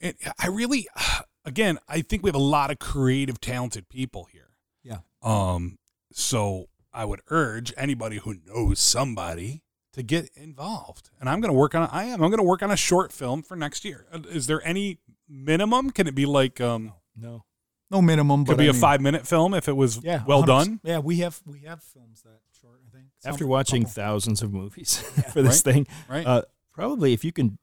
[0.00, 0.86] and I really,
[1.44, 4.50] again, I think we have a lot of creative, talented people here.
[4.82, 4.98] Yeah.
[5.22, 5.78] Um,
[6.12, 11.10] so I would urge anybody who knows somebody to get involved.
[11.20, 11.88] And I'm going to work on.
[11.90, 12.22] I am.
[12.22, 14.06] I'm going to work on a short film for next year.
[14.12, 14.98] Uh, Is there any
[15.28, 15.90] minimum?
[15.90, 16.92] Can it be like um?
[17.16, 17.44] No.
[17.90, 20.22] No minimum, but Could be I a mean, five minute film if it was Yeah,
[20.26, 20.46] well 100%.
[20.46, 20.80] done.
[20.82, 22.80] Yeah, we have we have films that short.
[22.86, 23.92] I think After watching couple.
[23.94, 24.98] thousands of movies
[25.32, 25.74] for this Right.
[25.74, 26.26] thing, Right.
[26.26, 27.58] uh, probably if you can,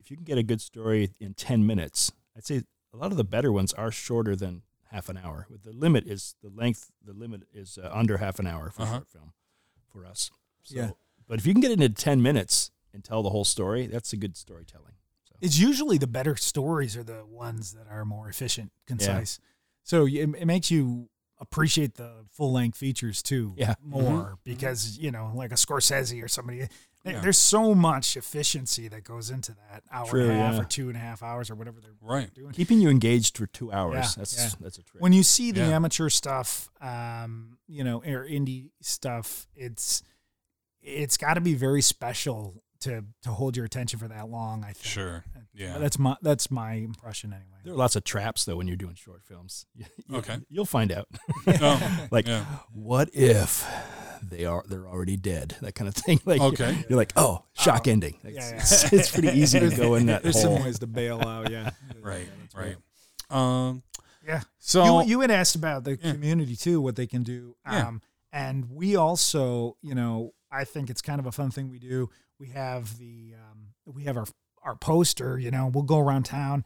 [0.00, 2.62] if you can get a good story in ten minutes, I'd say
[2.94, 5.46] a lot of the better ones are shorter than half an hour.
[5.50, 6.90] With the limit is the length.
[7.04, 8.92] The limit is uh, under half an hour for Uh-huh.
[8.98, 9.32] short film
[9.90, 10.30] for us.
[10.62, 10.90] So, Yeah.
[11.26, 14.12] But if you can get it into ten minutes and tell the whole story, that's
[14.12, 14.94] a good storytelling.
[15.24, 19.40] So it's usually the better stories are the ones that are more efficient, concise.
[19.82, 23.74] So it, it makes you appreciate the full length features too Yeah.
[23.84, 26.68] more because you know like a Scorsese or somebody.
[27.04, 27.18] Yeah.
[27.20, 30.60] There's so much efficiency that goes into that hour True, and a half yeah.
[30.60, 32.32] or two and a half hours or whatever they're Right.
[32.32, 32.52] doing.
[32.52, 33.94] keeping you engaged for two hours.
[33.94, 34.50] Yeah, that's yeah.
[34.60, 35.02] that's a trick.
[35.02, 35.74] when you see the Yeah.
[35.74, 40.04] amateur stuff, um, you know, or indie stuff, it's
[40.80, 44.62] it's got to be very special to to hold your attention for that long.
[44.64, 44.84] I think.
[44.84, 45.24] Sure.
[45.54, 45.78] Yeah.
[45.78, 47.48] That's my that's my impression anyway.
[47.64, 49.66] there are lots of traps though when you're doing short films.
[49.74, 50.38] You- you- Okay.
[50.48, 51.08] you'll find out.
[51.60, 52.44] Oh, like, yeah.
[52.72, 53.66] what if
[54.22, 55.56] they are they're already dead?
[55.60, 56.20] That kind of thing.
[56.24, 56.84] Like, Okay.
[56.88, 58.16] you're like, oh, shock ending.
[58.24, 58.98] Yeah, It's, yeah.
[59.00, 60.56] it's pretty easy to go in that There's hole.
[60.56, 61.50] some ways to bail out.
[61.50, 61.70] Yeah.
[62.00, 62.28] Right.
[62.56, 62.76] Right.
[63.30, 63.82] Um.
[64.26, 64.42] Yeah.
[64.58, 66.12] So you, you had asked about the Yeah.
[66.12, 67.56] community too, what they can do.
[67.66, 67.88] Yeah.
[67.88, 71.78] Um, and we also, you know, I think it's kind of a fun thing we
[71.78, 72.08] do.
[72.42, 74.26] We have the, um, we have our,
[74.64, 76.64] our poster, you know, we'll go around town.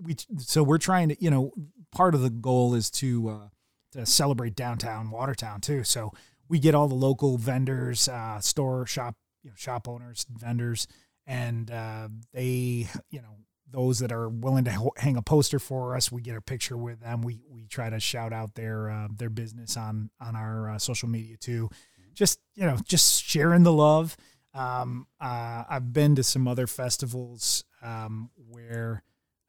[0.00, 1.52] We, so we're trying to, you know,
[1.92, 3.48] part of the goal is to, uh,
[3.92, 5.84] to celebrate downtown Watertown too.
[5.84, 6.14] So
[6.48, 10.86] we get all the local vendors, uh, store shop, you know, shop owners, vendors,
[11.26, 13.36] and, uh, they, you know,
[13.70, 17.00] those that are willing to hang a poster for us, we get a picture with
[17.00, 17.20] them.
[17.20, 21.06] We we try to shout out their uh, their business on on our uh, social
[21.06, 21.68] media too.
[22.14, 24.16] Just you know, just sharing the love.
[24.54, 29.02] Um, uh, I've been to some other festivals um, where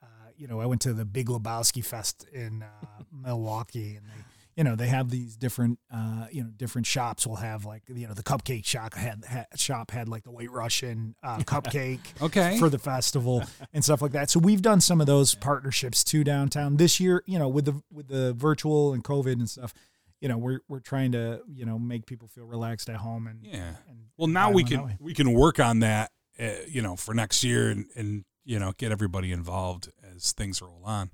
[0.04, 4.24] uh, you know I went to the Big Lebowski Fest in uh, Milwaukee, and they
[4.60, 8.06] you know they have these different uh, you know different shops will have like you
[8.06, 12.60] know the cupcake shop had, had shop had like the White Russian uh, cupcake okay.
[12.60, 13.42] for the festival
[13.74, 14.30] and stuff like that.
[14.30, 17.24] So we've done some of those partnerships too downtown this year.
[17.26, 19.74] You know, with the with the virtual and COVID and stuff.
[20.22, 23.40] You know, we're we're trying to you know make people feel relaxed at home and
[23.44, 23.76] yeah.
[23.90, 27.44] and Well, now we can we can work on that, uh, you know, for next
[27.44, 31.12] year and and you know get everybody involved as things roll on.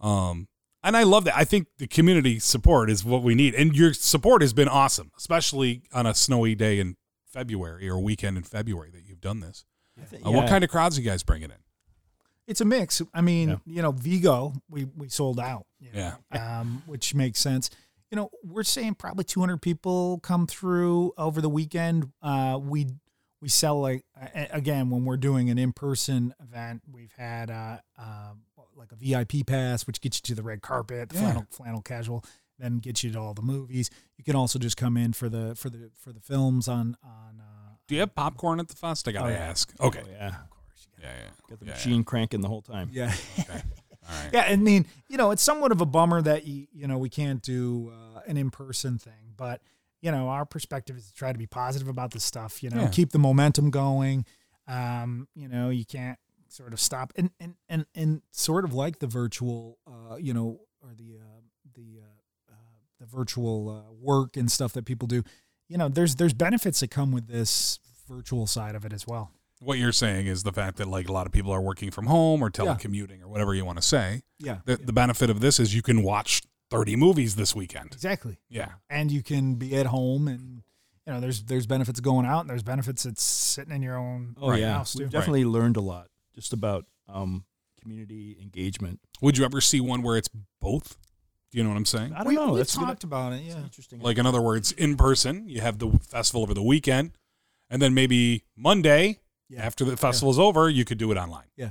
[0.00, 0.48] Um,
[0.82, 1.36] and I love that.
[1.36, 5.10] I think the community support is what we need, and your support has been awesome,
[5.16, 6.96] especially on a snowy day in
[7.26, 9.64] February or weekend in February that you've done this.
[10.24, 11.56] Uh, what kind of crowds are you guys bringing in?
[12.46, 13.02] It's a mix.
[13.12, 13.56] I mean, Yeah.
[13.64, 15.66] you know, Viggo, we we sold out.
[15.80, 16.60] you know, Yeah.
[16.60, 17.70] Um, which makes sense.
[18.10, 22.12] You know, we're saying probably 200 people come through over the weekend.
[22.22, 22.86] Uh, we
[23.40, 24.04] we sell like
[24.50, 28.32] again when we're doing an in person event, we've had uh, uh,
[28.76, 31.20] like a VIP pass, which gets you to the red carpet, the Yeah.
[31.22, 32.24] flannel flannel casual,
[32.58, 33.90] then gets you to all the movies.
[34.16, 37.40] You can also just come in for the for the for the films on on.
[37.40, 39.08] Uh, Do you have popcorn at the fest?
[39.08, 39.36] I gotta Oh, yeah.
[39.50, 39.72] ask.
[39.80, 40.02] Okay.
[40.04, 40.28] Oh, yeah.
[40.28, 41.30] of course, you Yeah, yeah.
[41.48, 42.88] Got the Yeah, machine cranking the whole time.
[42.92, 43.12] Yeah.
[43.40, 43.62] Okay.
[44.08, 44.30] Right.
[44.32, 47.08] Yeah, I mean, you know, it's somewhat of a bummer that you, you know we
[47.08, 49.60] can't do uh, an in person thing, but
[50.02, 52.62] you know, our perspective is to try to be positive about this stuff.
[52.62, 52.88] You know, Yeah.
[52.88, 54.24] keep the momentum going.
[54.68, 58.98] Um, you know, you can't sort of stop and and and and sort of like
[59.00, 61.40] the virtual, uh, you know, or the uh,
[61.74, 62.54] the uh, uh,
[63.00, 65.22] the virtual uh, work and stuff that people do.
[65.68, 69.32] You know, there's there's benefits that come with this virtual side of it as well.
[69.60, 72.06] What you're saying is the fact that like a lot of people are working from
[72.06, 72.64] home or Yeah.
[72.64, 74.22] telecommuting or whatever you want to say.
[74.38, 77.92] Yeah, The, the benefit of this is you can watch 30 movies this weekend.
[77.92, 78.38] exactly.
[78.48, 78.72] Yeah.
[78.90, 80.62] and you can be at home and
[81.06, 84.34] you know there's there's benefits going out and there's benefits that's sitting in your own
[84.40, 85.04] Oh yeah, house too.
[85.04, 87.44] we've definitely learned a lot just about um,
[87.80, 89.00] community engagement.
[89.22, 90.28] Would you ever see one where it's
[90.60, 90.96] both?
[91.52, 92.12] Do you know what I'm saying?
[92.12, 92.48] I don't we, know.
[92.48, 93.42] We've That's a good- talked about it.
[93.42, 94.00] Yeah, interesting.
[94.00, 97.12] Like, in other words, in person, you have the festival over the weekend,
[97.70, 99.62] and then maybe Monday, Yeah.
[99.64, 101.46] after the festival's over, you could do it online.
[101.56, 101.70] Yeah.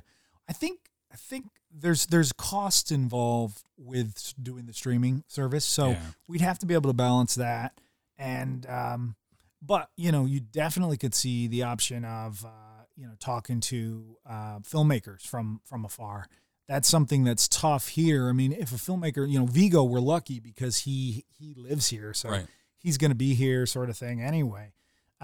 [0.50, 0.80] I think
[1.12, 6.02] I think there's there's costs involved with doing the streaming service, so Yeah.
[6.28, 7.78] we'd have to be able to balance that.
[8.18, 9.16] And um,
[9.62, 12.50] but you know, you definitely could see the option of uh,
[12.96, 16.28] you know talking to uh, filmmakers from from afar.
[16.68, 18.28] That's something that's tough here.
[18.30, 22.14] I mean, if a filmmaker, you know, Viggo, we're lucky because he he lives here,
[22.14, 22.48] so Right.
[22.78, 24.72] he's going to be here, sort of thing, anyway.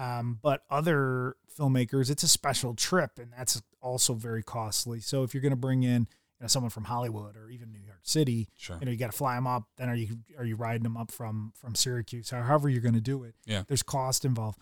[0.02, 5.00] Um, but other filmmakers, it's a special trip, and that's also very costly.
[5.00, 6.06] So if you're going to bring in you
[6.40, 8.78] know, someone from Hollywood or even New York City, Sure.
[8.80, 9.64] you know, you got to fly them up.
[9.76, 12.32] Then are you are you riding them up from from Syracuse?
[12.32, 13.34] Or however you're going to do it.
[13.46, 13.62] Yeah.
[13.68, 14.58] there's cost involved.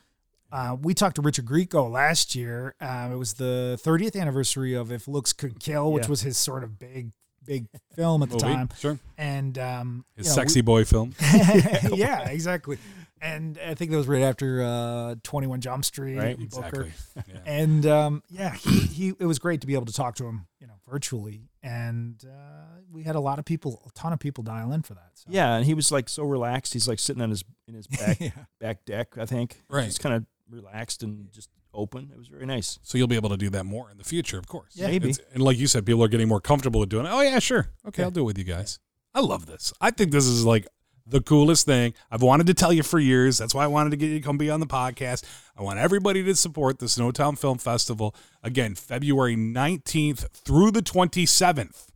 [0.52, 2.74] Uh, we talked to Richard Grieco last year.
[2.80, 6.10] Uh, it was the 30th anniversary of If Looks Could Kill, which Yeah.
[6.10, 7.12] was his sort of big
[7.44, 8.46] big film at the Movie.
[8.54, 8.68] time.
[8.78, 8.98] Sure.
[9.16, 11.14] And um, His you know, sexy boy film.
[11.94, 12.78] yeah, exactly.
[13.22, 16.16] And I think that was right after uh, 21 Jump Street.
[16.16, 16.88] Right, Booker.
[16.88, 16.92] Exactly.
[17.28, 17.40] Yeah.
[17.44, 20.46] And um, yeah, he, he it was great to be able to talk to him,
[20.58, 21.50] you know, virtually.
[21.62, 24.94] And uh, we had a lot of people, a ton of people dial in for
[24.94, 25.10] that.
[25.14, 25.26] So.
[25.28, 26.72] yeah, and he was like so relaxed.
[26.72, 28.30] He's like sitting on his in his back yeah.
[28.58, 29.62] back deck, I think.
[29.68, 29.84] Right.
[29.84, 32.10] Just kind of relaxed and just open.
[32.12, 32.78] It was very nice.
[32.82, 34.72] So you'll be able to do that more in the future, of course.
[34.74, 34.86] Yeah.
[34.88, 35.10] Maybe.
[35.10, 37.10] It's- and like you said, people are getting more comfortable with doing it.
[37.12, 37.68] Oh yeah, sure.
[37.86, 38.06] Okay, Yeah.
[38.06, 38.78] I'll do it with you guys.
[39.14, 39.72] I love this.
[39.80, 40.66] I think this is like
[41.10, 41.94] the coolest thing.
[42.10, 43.38] I've wanted to tell you for years.
[43.38, 45.24] That's why I wanted to get you to come be on the podcast.
[45.56, 48.14] I want everybody to support the Snowtown Film Festival.
[48.42, 51.88] Again, February 19th through the 27th.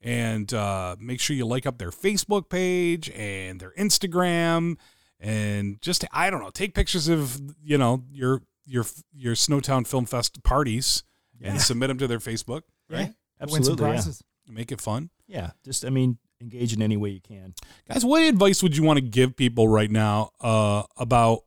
[0.00, 4.76] And uh, make sure you like up their Facebook page and their Instagram
[5.20, 10.04] and just I don't know, take pictures of, you know, your your your Snowtown Film
[10.06, 11.04] Fest parties
[11.40, 13.06] and submit them to their Facebook, right?
[13.08, 13.14] Win
[13.48, 13.84] some Absolutely.
[13.84, 13.90] Yeah.
[13.92, 14.22] prizes.
[14.48, 15.10] Make it fun.
[15.28, 15.50] yeah.
[15.64, 17.54] Just I mean, engage in any way you can.
[17.88, 21.44] Guys, what advice would you want to give people right now uh, about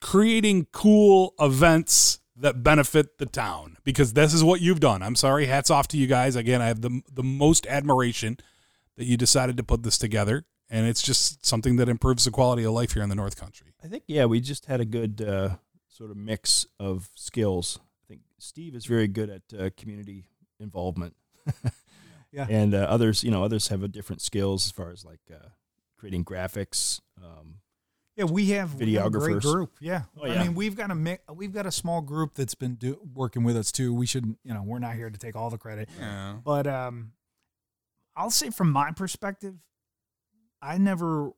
[0.00, 3.76] creating cool events that benefit the town?
[3.84, 5.02] Because this is what you've done.
[5.02, 5.46] I'm sorry.
[5.46, 6.36] Hats off to you guys.
[6.36, 8.38] Again, I have the the most admiration
[8.96, 12.64] that you decided to put this together, and it's just something that improves the quality
[12.64, 13.74] of life here in the North Country.
[13.82, 15.56] I think yeah, we just had a good uh,
[15.88, 17.80] sort of mix of skills.
[18.04, 20.28] I think Steve is very good at uh, community
[20.60, 21.16] involvement.
[22.34, 22.46] Yeah.
[22.50, 25.48] and uh, others, you know, others have a different skills as far as like uh,
[25.98, 27.00] creating graphics.
[27.22, 27.60] Um,
[28.16, 29.42] Yeah, we have we have a great Videographers.
[29.52, 29.70] group.
[29.80, 30.02] Yeah.
[30.20, 33.00] Oh, I mean, we've got a mi- we've got a small group that's been do-
[33.14, 33.92] working with us too.
[33.94, 35.88] We shouldn't, you know, we're not here to take all the credit.
[35.98, 36.36] Yeah.
[36.44, 37.12] But um,
[38.16, 39.54] I'll say from my perspective,
[40.62, 41.30] I never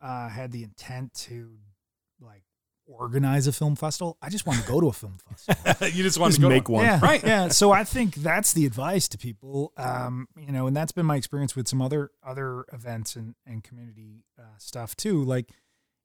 [0.00, 1.73] uh, had the intent to like
[2.86, 4.16] organize a film festival.
[4.20, 5.88] I just want to go to a film festival.
[5.88, 6.84] you just want just to go make one.
[6.84, 7.22] Yeah, Right.
[7.24, 7.48] Yeah.
[7.48, 9.72] So I think that's the advice to people.
[9.76, 13.62] Um, you know, and that's been my experience with some other other events and and
[13.64, 15.24] community uh, stuff too.
[15.24, 15.50] Like,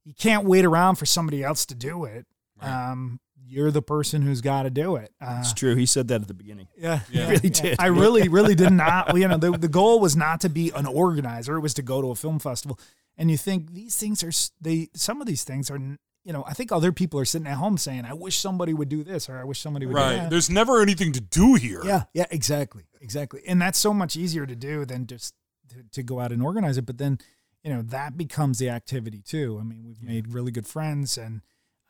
[0.06, 2.26] you can't wait around for somebody else to do it.
[2.62, 2.92] Right.
[2.92, 5.12] Um, you're the person who's got to do it.
[5.20, 5.76] Uh, it's true.
[5.76, 6.68] He said that at the beginning.
[6.78, 7.26] yeah, Yeah.
[7.26, 7.76] He really did.
[7.80, 9.18] I really, really did not.
[9.18, 11.56] You know, the, the goal was not to be an organizer.
[11.56, 12.80] It was to go to a film festival.
[13.18, 16.44] And you think these things are they some of these things are n- you know
[16.48, 19.30] I think other people are sitting at home saying I wish somebody would do this
[19.30, 20.16] or I wish somebody would do Right.
[20.18, 20.30] that.
[20.30, 21.82] There's never anything to do here.
[21.86, 23.42] Yeah, yeah, exactly, exactly.
[23.48, 25.34] And that's so much easier to do than just
[25.70, 26.86] to, to go out and organize it.
[26.86, 27.20] But then
[27.64, 29.58] you know that becomes the activity too.
[29.60, 31.42] I mean, we've made really good friends and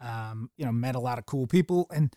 [0.01, 2.15] um, you know met a lot of cool people and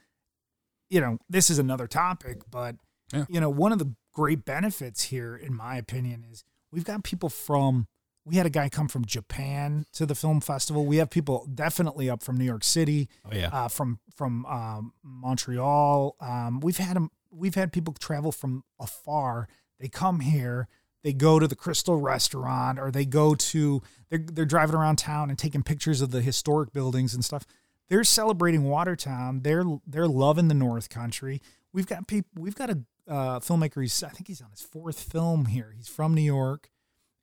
[0.91, 2.77] you know this is another topic but
[3.13, 3.25] Yeah.
[3.29, 7.29] you know one of the great benefits here in my opinion is we've got people
[7.29, 7.89] from
[8.25, 10.87] we had a guy come from japan to the film festival.
[10.87, 13.49] We have people definitely up from new york city Oh yeah.
[13.53, 16.17] uh, from from um, montreal.
[16.21, 19.49] Um, we've had 'em- we've had people travel from afar.
[19.81, 20.69] They come here
[21.05, 25.31] they go to the crystal restaurant or they go to they're, they're driving around town
[25.31, 27.45] and taking pictures of the historic buildings and stuff.
[27.89, 29.41] They're celebrating watertown.
[29.43, 31.43] They're they're loving the north country.
[31.73, 33.83] We've got people we've got a uh, filmmaker.
[33.83, 35.73] He's i think he's on his fourth film here.
[35.77, 36.71] He's from new york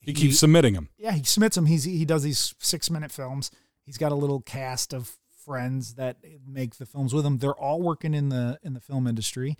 [0.01, 0.89] He keeps submitting them.
[0.97, 1.65] yeah, he submits them.
[1.65, 3.51] He's he does these six minute films.
[3.85, 7.37] He's got a little cast of friends that make the films with him.
[7.39, 9.57] They're all working in the in the film industry,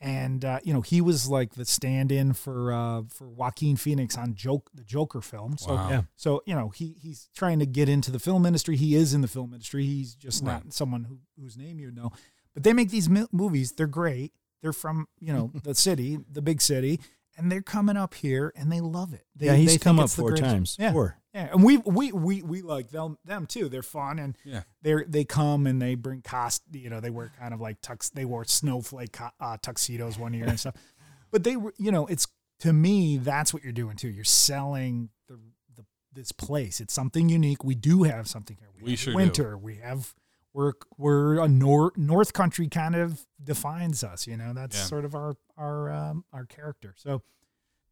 [0.00, 4.34] and uh, you know he was like the stand-in for uh, for Joaquin Phoenix on
[4.34, 5.56] joke the Joker film.
[5.58, 5.90] So Wow.
[5.90, 6.02] Yeah.
[6.16, 8.76] so you know he he's trying to get into the film industry.
[8.76, 9.84] He is in the film industry.
[9.84, 12.12] He's just not someone who, whose name you know.
[12.54, 13.72] But they make these mi- movies.
[13.72, 14.32] They're great.
[14.62, 17.00] They're from you know the city, the big city,
[17.40, 19.24] and they're coming up here and they love it.
[19.36, 20.76] They, yeah, he's they come up four greatest- times.
[20.78, 21.16] Yeah, Four.
[21.34, 23.68] yeah, and we we we we like them them too.
[23.68, 24.62] They're fun and Yeah.
[24.82, 26.62] they they come and they bring cost.
[26.72, 28.10] You know, they wear kind of like tux.
[28.12, 30.74] They wore snowflake uh, tuxedos one year and stuff.
[31.32, 32.26] But they were, you know, it's
[32.58, 34.08] to me that's what you're doing too.
[34.08, 35.38] You're selling the
[35.76, 36.80] the this place.
[36.80, 37.62] It's something unique.
[37.62, 38.68] We do have something here.
[38.82, 39.16] We have sure do.
[39.16, 39.56] winter.
[39.56, 40.12] We have.
[40.52, 44.26] We're we're a north north country kind of defines us.
[44.26, 44.84] You know, that's Yeah.
[44.84, 46.94] sort of our our um, our character.
[46.96, 47.22] So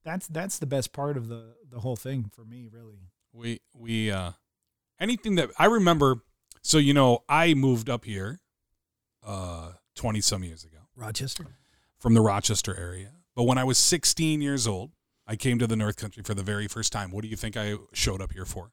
[0.04, 2.98] that's that's the best part of the the whole thing for me, really.
[3.32, 4.32] We we uh
[4.98, 6.16] anything that I remember
[6.62, 8.40] so you know I moved up here
[9.24, 11.46] uh 20 some years ago Rochester.
[11.98, 13.12] from the Rochester area.
[13.36, 14.90] But when I was 16 years old,
[15.26, 17.10] I came to the North Country for the very first time.
[17.12, 18.72] What do you think I showed up here for?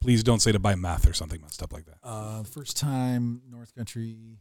[0.00, 1.98] Please don't say to buy meth or something messed up like that.
[2.02, 4.38] Uh, first time North Country.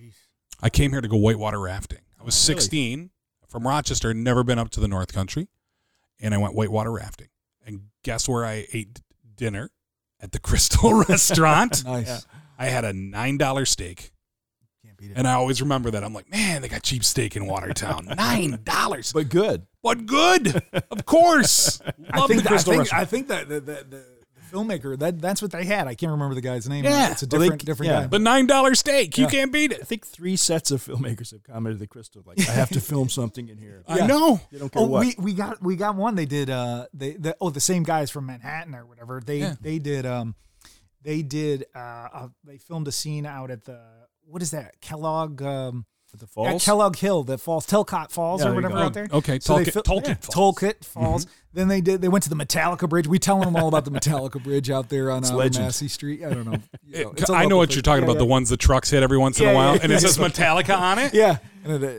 [0.00, 0.14] Jeez.
[0.62, 1.98] I came here to go whitewater rafting.
[2.20, 2.60] I was Oh, really?
[2.60, 3.10] 16
[3.48, 5.48] from Rochester, never been up to the North Country,
[6.20, 7.28] and I went whitewater rafting.
[7.66, 9.00] And guess where I ate
[9.36, 9.70] dinner?
[10.20, 11.82] At the Crystal Restaurant.
[11.86, 12.26] Nice.
[12.58, 14.12] I had a $9 steak.
[14.84, 15.16] Can't beat it.
[15.16, 16.04] And I always remember that.
[16.04, 18.06] I'm like, man, they got cheap steak in Watertown.
[18.16, 19.12] Nine dollars.
[19.12, 19.66] But good.
[19.82, 20.62] But good.
[20.90, 21.80] Of course.
[22.10, 22.94] I think, the I think, Restaurant.
[22.94, 24.04] I think that the, the, the, the
[24.52, 25.86] filmmaker that that's what they had.
[25.86, 26.84] I can't remember the guy's name.
[26.84, 27.12] Yeah.
[27.12, 28.00] it's a Well, they- different different yeah.
[28.02, 28.06] guy.
[28.08, 29.16] But nine dollar steak.
[29.18, 29.80] You can't beat it.
[29.80, 33.08] I think three sets of filmmakers have commented to Crystal like, I have to film
[33.08, 33.82] something in here.
[33.88, 34.40] I know.
[34.52, 35.00] They don't care Oh, what.
[35.06, 36.14] we we got we got one.
[36.14, 39.20] They did uh they the, oh the same guys from Manhattan or whatever.
[39.24, 39.54] They Yeah.
[39.60, 40.34] they did um
[41.02, 41.78] they did uh,
[42.12, 43.80] uh they filmed a scene out at the
[44.26, 45.84] what is that Kellogg um
[46.14, 46.64] At the at falls.
[46.64, 49.08] Kellogg Hill the falls Talcott Falls Yeah, or whatever out there.
[49.12, 50.34] Okay, So they Talcott- fil- yeah, Falls.
[50.34, 51.26] Talcott Falls.
[51.52, 53.06] Then they did they went to the Metallica Bridge.
[53.06, 55.58] We telling them all about the Metallica Bridge out there on uh.
[55.58, 56.24] Massey Street.
[56.24, 56.58] I don't know.
[56.86, 57.76] You know, It- I know what thing.
[57.76, 58.18] you're talking Yeah, about.
[58.18, 60.98] The ones the trucks hit every once in a while, and it says Metallica on
[60.98, 61.12] it.
[61.14, 61.38] Yeah.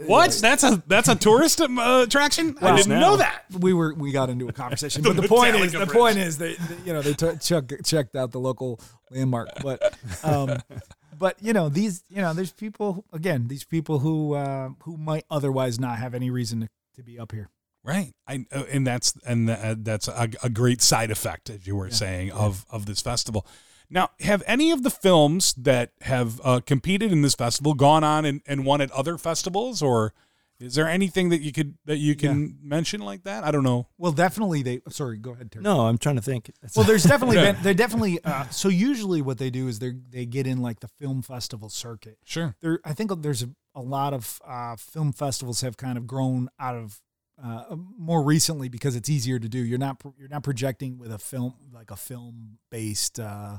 [0.05, 0.31] What?
[0.41, 1.67] That's a that's a tourist uh,
[2.05, 2.57] attraction.
[2.61, 3.43] I didn't now- know that.
[3.59, 6.17] we were we got into a conversation, The but the point is Metallica the point
[6.17, 6.55] is they-
[6.85, 8.79] you know they took check, checked out the local
[9.11, 10.57] landmark, but um,
[11.17, 15.25] but you know these you know there's people again these people who uh, who might
[15.29, 17.49] otherwise not have any reason to, to be up here.
[17.83, 18.13] Right.
[18.27, 21.91] I uh, and that's and uh, that's a, a great side effect, as you were
[21.91, 23.45] saying, of of this festival.
[23.89, 28.25] Now, have any of the films that have uh, competed in this festival gone on
[28.25, 30.13] and, and won at other festivals, or
[30.59, 33.43] is there anything that you could that you can mention like that?
[33.43, 33.87] I don't know.
[33.97, 34.81] Well, definitely they.
[34.89, 35.51] Sorry, go ahead.
[35.51, 35.63] Terry.
[35.63, 36.47] no, I'm trying to think.
[36.61, 37.51] That's- Well, there's definitely Yeah.
[37.53, 40.79] been they're definitely uh, so usually what they do is they they get in like
[40.79, 42.17] the film festival circuit.
[42.23, 42.55] Sure.
[42.61, 46.49] there I think there's a, a lot of uh, film festivals have kind of grown
[46.59, 47.01] out of
[47.43, 49.59] uh, more recently because it's easier to do.
[49.59, 53.57] You're not you're not projecting with a film like a film based uh,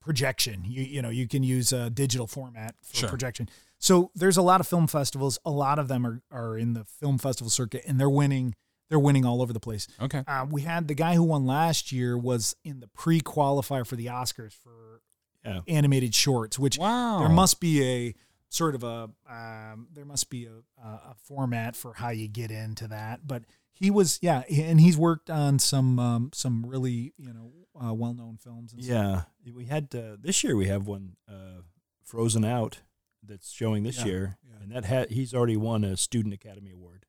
[0.00, 0.64] projection.
[0.64, 3.08] You you know you can use a digital format for Sure.
[3.10, 3.48] projection.
[3.82, 5.40] So there's a lot of film festivals.
[5.44, 8.54] A lot of them are are in the film festival circuit, and they're winning.
[8.88, 9.88] They're winning all over the place.
[10.00, 10.22] Okay.
[10.26, 13.96] Uh, we had the guy who won last year was in the pre qualifier for
[13.96, 15.00] the Oscars for
[15.44, 15.60] yeah.
[15.66, 17.20] animated shorts, which Wow.
[17.20, 18.14] there must be a
[18.50, 22.52] sort of a um, there must be a, a, a format for how you get
[22.52, 23.26] into that.
[23.26, 27.50] But he was yeah, and he's worked on some um, some really you know
[27.84, 28.72] uh, well known films.
[28.72, 29.26] And stuff.
[29.44, 30.54] Yeah, we had uh, this year.
[30.54, 31.62] We have one uh,
[32.04, 32.80] Frozen Out
[33.26, 34.62] that's showing this Yeah, year, yeah.
[34.62, 37.06] and that ha- he's already won a Student Academy Award.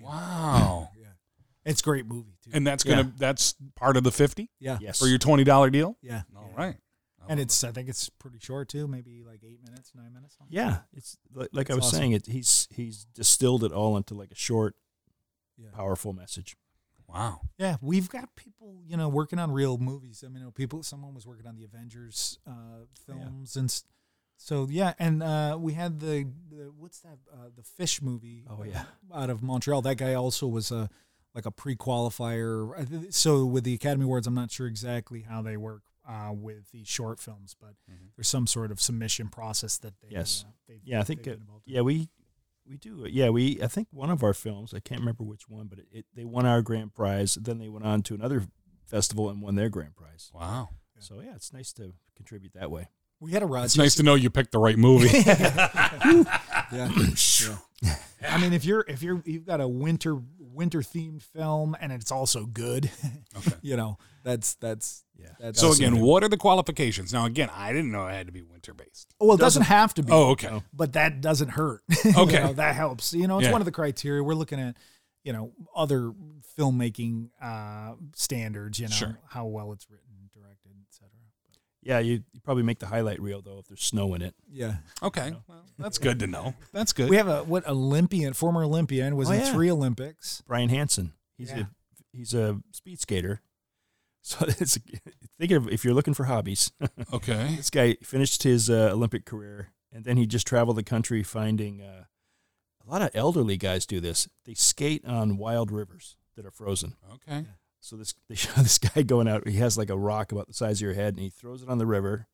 [0.00, 0.90] Wow.
[0.98, 1.06] yeah.
[1.64, 2.50] it's a great movie too.
[2.54, 4.78] And that's gonna that's part of the fifty Yeah.
[4.80, 5.96] Yes, for your twenty dollar deal.
[6.02, 6.22] Yeah.
[6.36, 6.76] All right.
[7.28, 10.36] and it's I think it's pretty short too, maybe like eight minutes, nine minutes.
[10.38, 10.54] something.
[10.56, 10.78] yeah.
[10.92, 11.98] It's like, like I was awesome.
[11.98, 12.12] saying.
[12.12, 14.74] It he's he's distilled it all into like a short,
[15.56, 15.68] Yeah.
[15.72, 16.56] powerful message.
[17.06, 17.40] wow.
[17.58, 20.24] Yeah, we've got people, you know, working on real movies.
[20.24, 20.82] I mean, you know, people.
[20.82, 23.84] Someone was working on the Avengers uh, films, and s-
[24.42, 24.94] so yeah.
[24.98, 27.18] And uh, we had the, the what's that?
[27.32, 28.44] Uh, the Fish movie.
[28.48, 28.84] Oh, uh, yeah.
[29.14, 29.82] out of Montreal.
[29.82, 30.88] That guy also was a
[31.34, 33.12] like a pre-qualifier.
[33.12, 36.84] So with the Academy Awards, I'm not sure exactly how they work uh, with the
[36.84, 37.74] short films, but
[38.16, 40.08] there's some sort of submission process that they.
[40.10, 40.44] Yes.
[40.46, 42.08] uh, they've- Yeah, I think they've uh, been involved yeah we
[42.68, 45.66] we do yeah we I think one of our films I can't remember which one,
[45.68, 47.34] but it, it they won our grand prize.
[47.40, 48.42] Then they went on to another
[48.84, 50.30] festival and won their grand prize.
[50.34, 50.70] Wow.
[50.98, 52.88] So yeah, it's nice to contribute that way.
[53.22, 53.66] We had a Roger.
[53.66, 55.08] It's nice to know you picked the right movie.
[56.72, 57.96] Yeah.
[58.28, 62.10] I mean, if you're if you're you've got a winter winter themed film and it's
[62.12, 62.90] also good,
[63.36, 63.52] Okay.
[63.62, 65.28] you know, That's that's Yeah.
[65.40, 67.12] that's So again, what are the qualifications?
[67.12, 69.12] Now, again, I didn't know it had to be winter based.
[69.20, 70.12] Well, it doesn't, have to be.
[70.12, 70.62] Oh, okay.
[70.72, 71.82] but that doesn't hurt.
[72.04, 72.38] You Okay.
[72.42, 73.12] know, that helps.
[73.12, 73.52] You know, it's Yeah.
[73.52, 74.22] one of the criteria.
[74.22, 74.76] We're looking at,
[75.24, 76.12] you know, other
[76.58, 78.78] filmmaking uh, standards.
[78.78, 79.18] You know, Sure.
[79.28, 80.11] how well it's written, directed, etc.
[81.82, 84.34] Yeah, you, you probably make the highlight reel though if there's snow in it.
[84.50, 84.76] yeah.
[85.02, 86.54] Okay, well, that's good to know.
[86.72, 87.10] That's good.
[87.10, 89.52] We have a what Olympian, former Olympian, was Oh, in yeah.
[89.52, 90.42] three Olympics.
[90.46, 91.12] Brian Hansen.
[91.36, 91.60] He's Yeah.
[91.60, 91.66] a
[92.16, 93.40] he's a speed skater.
[94.24, 94.78] So it's
[95.40, 96.70] think of if you're looking for hobbies.
[97.12, 97.56] okay.
[97.56, 101.82] this guy finished his uh, Olympic career and then he just traveled the country finding
[101.82, 102.04] uh,
[102.86, 104.28] a lot of elderly guys do this.
[104.44, 106.94] They skate on wild rivers that are frozen.
[107.14, 107.46] Okay.
[107.84, 109.46] So this they show this guy going out.
[109.46, 111.68] He has like a rock about the size of your head, and he throws it
[111.68, 112.26] on the river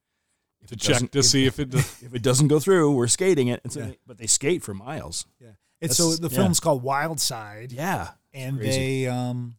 [0.61, 1.71] If To check doesn't- to see if it.
[1.71, 3.61] does- if it doesn't go through, we're skating it.
[3.65, 3.87] And so Yeah.
[3.87, 5.27] they- but they skate for miles.
[5.41, 6.43] Yeah, it's so That's- the yeah.
[6.43, 9.57] film's called Wild Side, Yeah, and they, um,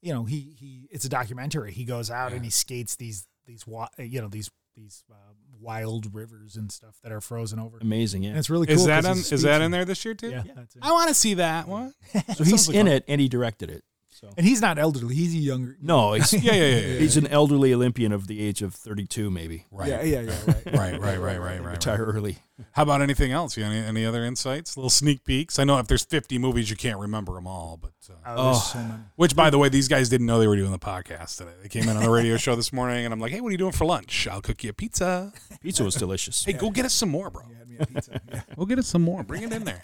[0.00, 1.72] you know, he he it's a documentary.
[1.72, 2.36] He goes out Yeah.
[2.36, 3.64] and he skates these these
[3.98, 5.14] you know these these uh,
[5.60, 7.78] wild rivers and stuff that are frozen over.
[7.80, 8.24] amazing.
[8.24, 8.38] And Yeah.
[8.38, 8.76] it's really cool.
[8.76, 10.30] Is that 'cause on, is that in- in there this year too?
[10.30, 10.64] Yeah, Yeah.
[10.80, 11.66] I want to see that.
[11.66, 11.94] What?
[12.36, 12.92] So he's like in fun.
[12.94, 13.82] it and he directed it.
[14.20, 15.76] So And he's not elderly; he's a younger.
[15.80, 16.76] no, he's Yeah, yeah, yeah.
[16.94, 19.64] yeah, he's an elderly Olympian of the age of 32, maybe.
[19.70, 19.88] Right.
[19.90, 20.32] Yeah, yeah, yeah.
[20.46, 20.66] Right.
[20.66, 21.70] Right, right, right, right, right, right.
[21.72, 22.38] Retire early.
[22.72, 23.56] How about anything else?
[23.56, 24.76] You any, any other insights?
[24.76, 25.60] Little sneak peeks.
[25.60, 28.54] I know if there's 50 movies, you can't remember them all, but uh, Oh, Oh.
[28.54, 29.02] so many.
[29.14, 31.52] which, by the way, these guys didn't know they were doing the podcast today.
[31.62, 33.52] They came in on the radio show this morning, and I'm like, "Hey, what are
[33.52, 34.26] you doing for lunch?
[34.26, 35.32] I'll cook you a pizza.
[35.60, 36.44] Pizza was delicious.
[36.44, 37.42] Hey, go get us some more, bro.
[37.48, 38.20] You had me a pizza.
[38.32, 38.40] Yeah.
[38.56, 39.22] We'll get us some more.
[39.22, 39.82] Bring it in there."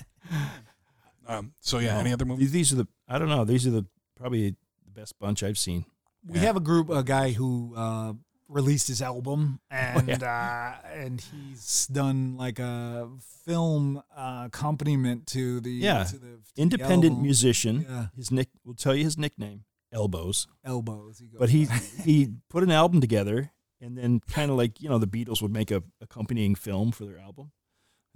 [1.26, 1.52] Um.
[1.60, 2.50] So yeah, any other movies?
[2.50, 3.44] These these are the I don't know.
[3.44, 3.86] These are the
[4.16, 5.84] probably the best bunch I've seen.
[6.26, 6.46] We Yeah.
[6.46, 8.14] have a group, a guy who uh,
[8.48, 13.08] released his album, Oh, and uh, and he's done like a
[13.44, 16.04] film uh, accompaniment to the Yeah.
[16.04, 17.22] to the, to the Independent album.
[17.22, 17.86] musician.
[17.88, 20.46] Yeah, His nick will tell you his nickname, Elbows.
[20.64, 21.18] Elbows.
[21.18, 21.66] He But he
[22.04, 23.50] he put an album together
[23.80, 27.04] and then kind of like you know the Beatles would make a accompanying film for
[27.04, 27.52] their album,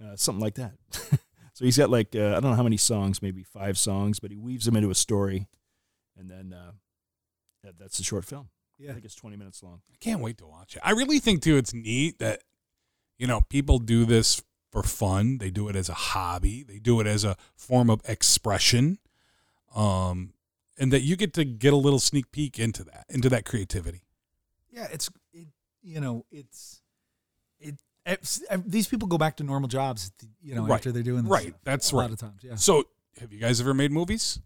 [0.03, 0.73] uh, something like that.
[1.53, 4.31] so he's got like uh, I don't know how many songs, maybe five songs, but
[4.31, 5.47] he weaves them into a story,
[6.19, 6.71] and then uh,
[7.63, 8.49] that, that's a short film.
[8.77, 8.89] Yeah.
[8.91, 9.81] I think it's twenty minutes long.
[9.91, 10.81] I can't wait to watch it.
[10.85, 12.41] I really think too it's neat that
[13.17, 14.41] you know people do this
[14.71, 15.37] for fun.
[15.39, 16.63] They do it as a hobby.
[16.63, 18.99] They do it as a form of expression.
[19.75, 20.33] Um
[20.77, 24.03] and that you get to get a little sneak peek into that, into that creativity.
[24.71, 25.47] Yeah, it's it,
[25.81, 26.81] you know it's
[27.59, 30.11] it, it's- these people go back to normal jobs
[30.41, 30.75] you know Right.
[30.75, 31.47] after they're doing this Right.
[31.49, 31.59] stuff.
[31.63, 32.01] That's a right.
[32.03, 32.85] lot of times yeah So,
[33.19, 34.39] have you guys ever made movies?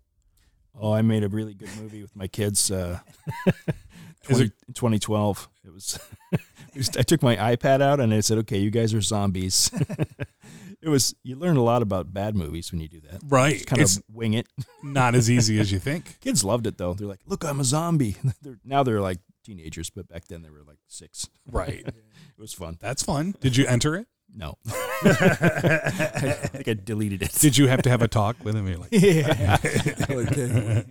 [0.80, 2.72] Oh, I made a really good movie with my kids.
[2.72, 3.00] Uh,
[4.24, 5.50] 20, 2012.
[5.66, 6.00] It was,
[6.32, 6.42] it
[6.76, 6.90] was.
[6.98, 9.70] I took my iPad out and I said, "Okay, you guys are zombies."
[10.82, 11.14] it was.
[11.24, 13.22] You learn a lot about bad movies when you do that.
[13.28, 13.56] Right.
[13.56, 14.48] Just kind it's of wing it.
[14.82, 16.20] not as easy as you think.
[16.22, 16.94] Kids loved it though.
[16.94, 20.50] They're like, "Look, I'm a zombie." they're, now they're like teenagers, but back then they
[20.50, 21.28] were like six.
[21.50, 21.84] Right.
[21.86, 21.94] It
[22.38, 22.78] was fun.
[22.80, 23.36] That's fun.
[23.42, 24.08] Did you enter it?
[24.36, 27.32] No, I think I deleted it.
[27.34, 28.68] Did you have to have a talk with him?
[28.68, 29.58] You're like, yeah.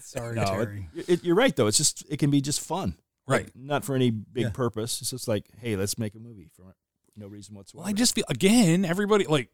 [0.00, 0.88] Sorry, No, Terry.
[0.94, 1.66] it- you're right though.
[1.66, 2.96] It's just it can be just fun.
[3.26, 3.44] right.
[3.46, 4.50] Like, not for any big Yeah.
[4.50, 5.00] purpose.
[5.00, 6.76] It's just like, hey, let's make a movie for
[7.16, 7.82] no reason whatsoever.
[7.84, 9.48] Well, I just feel again, everybody like,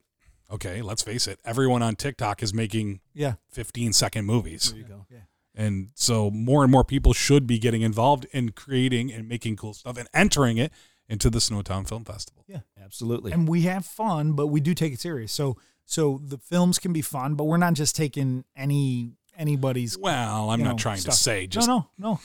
[0.51, 4.71] okay, let's face it, everyone on TikTok is making yeah 15 second movies.
[4.73, 5.07] there you go.
[5.11, 5.19] Yeah.
[5.55, 9.75] And so more and more people should be getting involved in creating and making cool
[9.75, 10.73] stuff and entering it
[11.11, 12.45] into the Snowtown Film Festival.
[12.49, 13.33] Yeah, absolutely.
[13.33, 15.33] and we have fun, but we do take it serious.
[15.33, 19.99] So so the films can be fun, but we're not just taking any anybody's.
[19.99, 21.15] Well, I'm not know, trying stuff.
[21.15, 22.21] to say just no, no, no.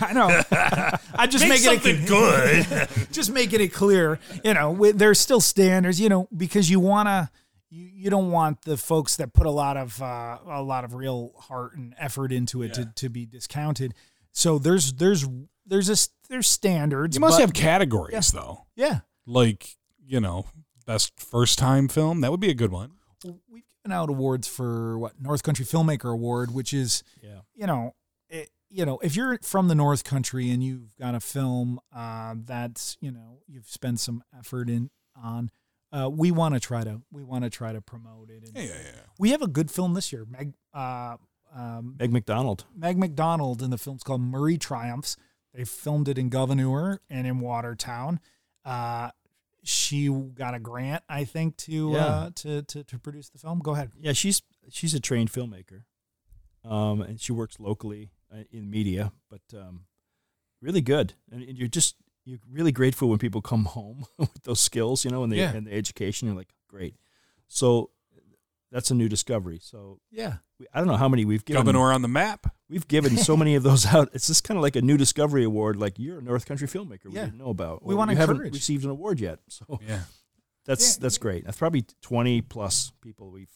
[0.06, 0.42] I know.
[1.14, 2.08] I just Make making something it
[2.88, 3.12] good.
[3.12, 4.18] just making it clear.
[4.44, 6.00] You know, wi- there's still standards.
[6.00, 7.30] You know, because you wanna.
[7.70, 10.94] You, you don't want the folks that put a lot of uh, a lot of
[10.94, 12.84] real heart and effort into it Yeah.
[12.84, 13.92] to, to be discounted.
[14.32, 15.26] So there's there's
[15.68, 17.16] there's a s- there's standards.
[17.16, 18.66] You must but- have categories though.
[18.76, 19.00] yeah.
[19.26, 20.46] Like, you know,
[20.86, 22.22] best first time film.
[22.22, 22.92] That would be a good one.
[23.22, 27.40] Well, we've given out awards for what North Country Filmmaker Award, which is yeah.
[27.54, 27.94] you know,
[28.30, 32.34] it, you know, if you're from the North Country and you've got a film uh,
[32.44, 34.88] that's you know you've spent some effort in
[35.22, 35.50] on,
[35.92, 38.44] uh, we want to try to we want to try to promote it.
[38.44, 39.00] And Yeah, yeah, yeah.
[39.18, 40.54] We have a good film this year, Meg.
[40.72, 41.16] Uh,
[41.54, 42.64] um, Meg McDonald.
[42.74, 45.16] Meg McDonald, and the film's called Murray Triumphs.
[45.54, 48.20] They filmed it in Gouverneur and in Watertown.
[48.64, 49.10] Uh,
[49.64, 52.04] she got a grant, I think, to Yeah.
[52.06, 53.58] uh, to, to to produce the film.
[53.60, 53.90] Go ahead.
[53.98, 55.82] Yeah, she's she's a trained filmmaker,
[56.64, 59.84] um, and she works locally uh, in media, but um,
[60.60, 61.14] really good.
[61.30, 65.10] And, and you're just you're really grateful when people come home with those skills, you
[65.10, 65.52] know, and the Yeah.
[65.54, 66.28] and the education.
[66.28, 66.94] You're like, great.
[67.48, 67.90] So
[68.70, 69.58] that's a new discovery.
[69.62, 70.36] So Yeah.
[70.60, 71.62] we, I don't know how many we've given.
[71.62, 72.54] Gouverneur on the map.
[72.70, 74.10] We've given so many of those out.
[74.12, 75.76] It's just kind of like a new discovery award.
[75.76, 77.24] Like you're a North Country filmmaker we Yeah.
[77.26, 77.84] didn't know about.
[77.84, 79.38] We wanna you haven't received an award yet.
[79.48, 80.00] So Yeah.
[80.66, 81.02] that's Yeah.
[81.02, 81.44] that's great.
[81.44, 83.48] That's probably 20 plus people we've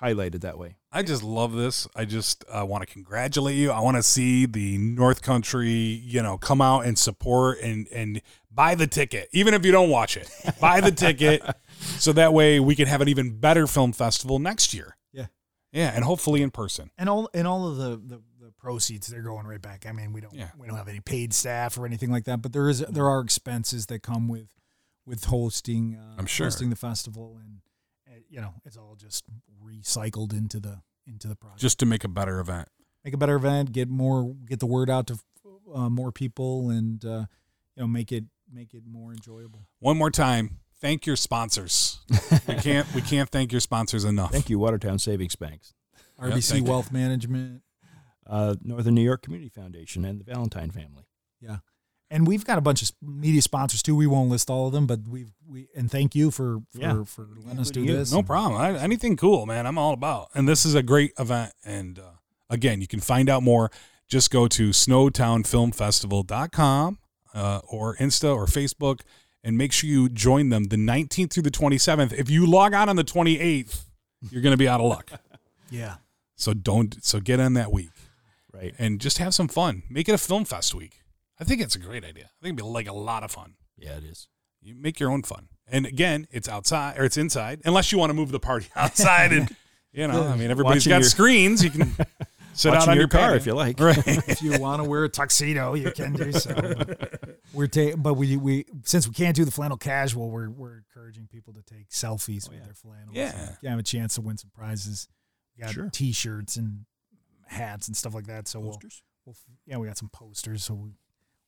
[0.00, 0.76] highlighted that way.
[0.90, 1.86] I just love this.
[1.94, 3.70] I just uh, want to congratulate you.
[3.70, 8.20] I want to see the North Country, you know, come out and support and and
[8.50, 10.28] buy the ticket, even if you don't watch it.
[10.60, 11.40] buy the ticket,
[11.78, 14.96] so that way we can have an even better film festival next year.
[15.12, 15.26] Yeah.
[15.72, 16.90] Yeah, and hopefully in person.
[16.98, 19.86] and all and all of the, the the proceeds they're going right back.
[19.88, 20.50] I mean, we don't Yeah.
[20.58, 22.42] we don't have any paid staff or anything anything like that.
[22.42, 24.48] But there is there are expenses that come with
[25.06, 25.96] with hosting.
[25.96, 26.46] Uh, I'm sure.
[26.46, 27.60] hosting the festival, and
[28.10, 29.24] uh, you know, it's all just
[29.64, 31.60] recycled into the into the project.
[31.60, 32.68] Just to make a better event.
[33.04, 35.18] make a better event, get more, get the word out to
[35.74, 37.26] uh, more people, and uh,
[37.76, 39.66] you know, make it make it more enjoyable.
[39.80, 42.00] One more time, thank your sponsors.
[42.48, 44.32] we can't we can't thank your sponsors enough.
[44.32, 45.74] Thank you, Watertown Savings Banks,
[46.18, 46.70] Yeah, RBC thank you.
[46.70, 47.62] Wealth Management.
[48.26, 51.04] Uh, Northern New York Community Foundation, and the Valentine family.
[51.40, 51.56] Yeah.
[52.10, 53.96] And we've got a bunch of media sponsors too.
[53.96, 57.04] We won't list all of them, but we've we and thank you for for, Yeah.
[57.04, 57.96] for letting us do you.
[57.96, 58.12] this.
[58.12, 58.60] No problem.
[58.60, 59.66] I, anything cool, man.
[59.66, 60.28] I'm all about.
[60.34, 61.54] And this is a great event.
[61.64, 62.02] And uh,
[62.50, 63.70] again, you can find out more.
[64.08, 66.98] Just go to snowtownfilmfestival.com
[67.34, 69.00] uh, or Insta or Facebook
[69.44, 72.12] and make sure you join them the 19th through the 27th.
[72.12, 73.84] If you log on on the 28th,
[74.30, 75.10] you're going to be out of luck.
[75.70, 75.94] Yeah,
[76.36, 77.02] So don't.
[77.02, 77.88] So get in that week
[78.54, 78.74] Right.
[78.78, 79.82] and just have some fun.
[79.88, 81.00] Make it a film fest week.
[81.40, 82.24] I think it's a great idea.
[82.24, 83.54] I think it'd be like a lot of fun.
[83.78, 84.28] Yeah, it is.
[84.60, 85.48] You make your own fun.
[85.66, 89.32] And again, it's outside or it's inside, unless you want to move the party outside.
[89.32, 89.54] And
[89.92, 91.64] you know, I mean, everybody's Watching got your- screens.
[91.64, 91.96] You can
[92.52, 93.36] sit out Watching on your your car patio.
[93.36, 93.80] if you like.
[93.80, 94.28] Right.
[94.28, 96.54] if you want to wear a tuxedo, you can do so.
[97.54, 101.26] We're taking, but we we since we can't do the flannel casual, we're we're encouraging
[101.26, 102.64] people to take selfies oh, with yeah.
[102.64, 103.16] their flannels.
[103.16, 103.32] Yeah.
[103.38, 105.08] and you have a chance to win some prizes.
[105.56, 105.90] We got Sure.
[105.90, 106.84] T-shirts and
[107.52, 108.48] hats and stuff like that.
[108.48, 108.80] So we'll,
[109.26, 109.36] we'll
[109.66, 110.64] yeah, we got some posters.
[110.64, 110.90] So we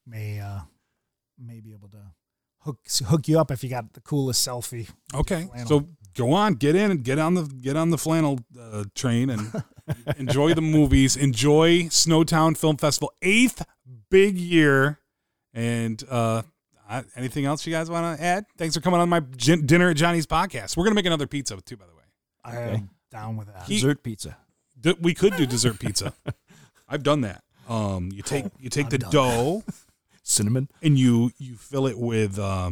[0.07, 0.61] may uh
[1.39, 2.13] may be able to
[2.61, 4.89] hook hook you up if you got the coolest selfie.
[5.15, 5.49] Okay.
[5.67, 9.31] So go on, get in and get on the get on the flannel uh, train
[9.31, 9.51] and
[10.17, 11.17] enjoy the movies.
[11.17, 13.65] Enjoy Snowtown Film Festival, eighth
[14.11, 15.01] big year.
[15.53, 16.43] And uh,
[16.89, 18.45] I, anything else you guys want to add?
[18.59, 20.77] Thanks for coming on my gin- dinner at Johnny's podcast.
[20.77, 22.03] We're gonna make another pizza too, by the way.
[22.45, 22.75] I Okay.
[22.79, 23.67] am down with that.
[23.67, 24.37] Dessert pizza.
[24.85, 26.13] D- we could do dessert pizza.
[26.89, 27.43] I've done that.
[27.69, 29.65] Um, you take you take the dough
[30.23, 30.69] Cinnamon.
[30.83, 32.71] and you you fill it with uh,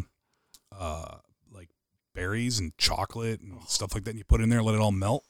[0.79, 1.17] uh,
[1.51, 1.71] like
[2.15, 4.11] berries and chocolate and stuff like that.
[4.11, 5.25] And you put it in there, let it all melt.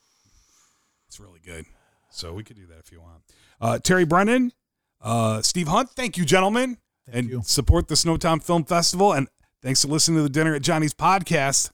[1.08, 1.64] It's really good.
[2.10, 3.22] So we could do that if you want.
[3.60, 4.52] Uh, Terry Brennan,
[5.00, 7.42] uh, Steve Hunt, thank you, gentlemen, Thank and you.
[7.44, 9.12] support the Snowtown Film Festival.
[9.12, 9.28] And
[9.62, 11.70] thanks for listening to the Dinner at Johnny's podcast.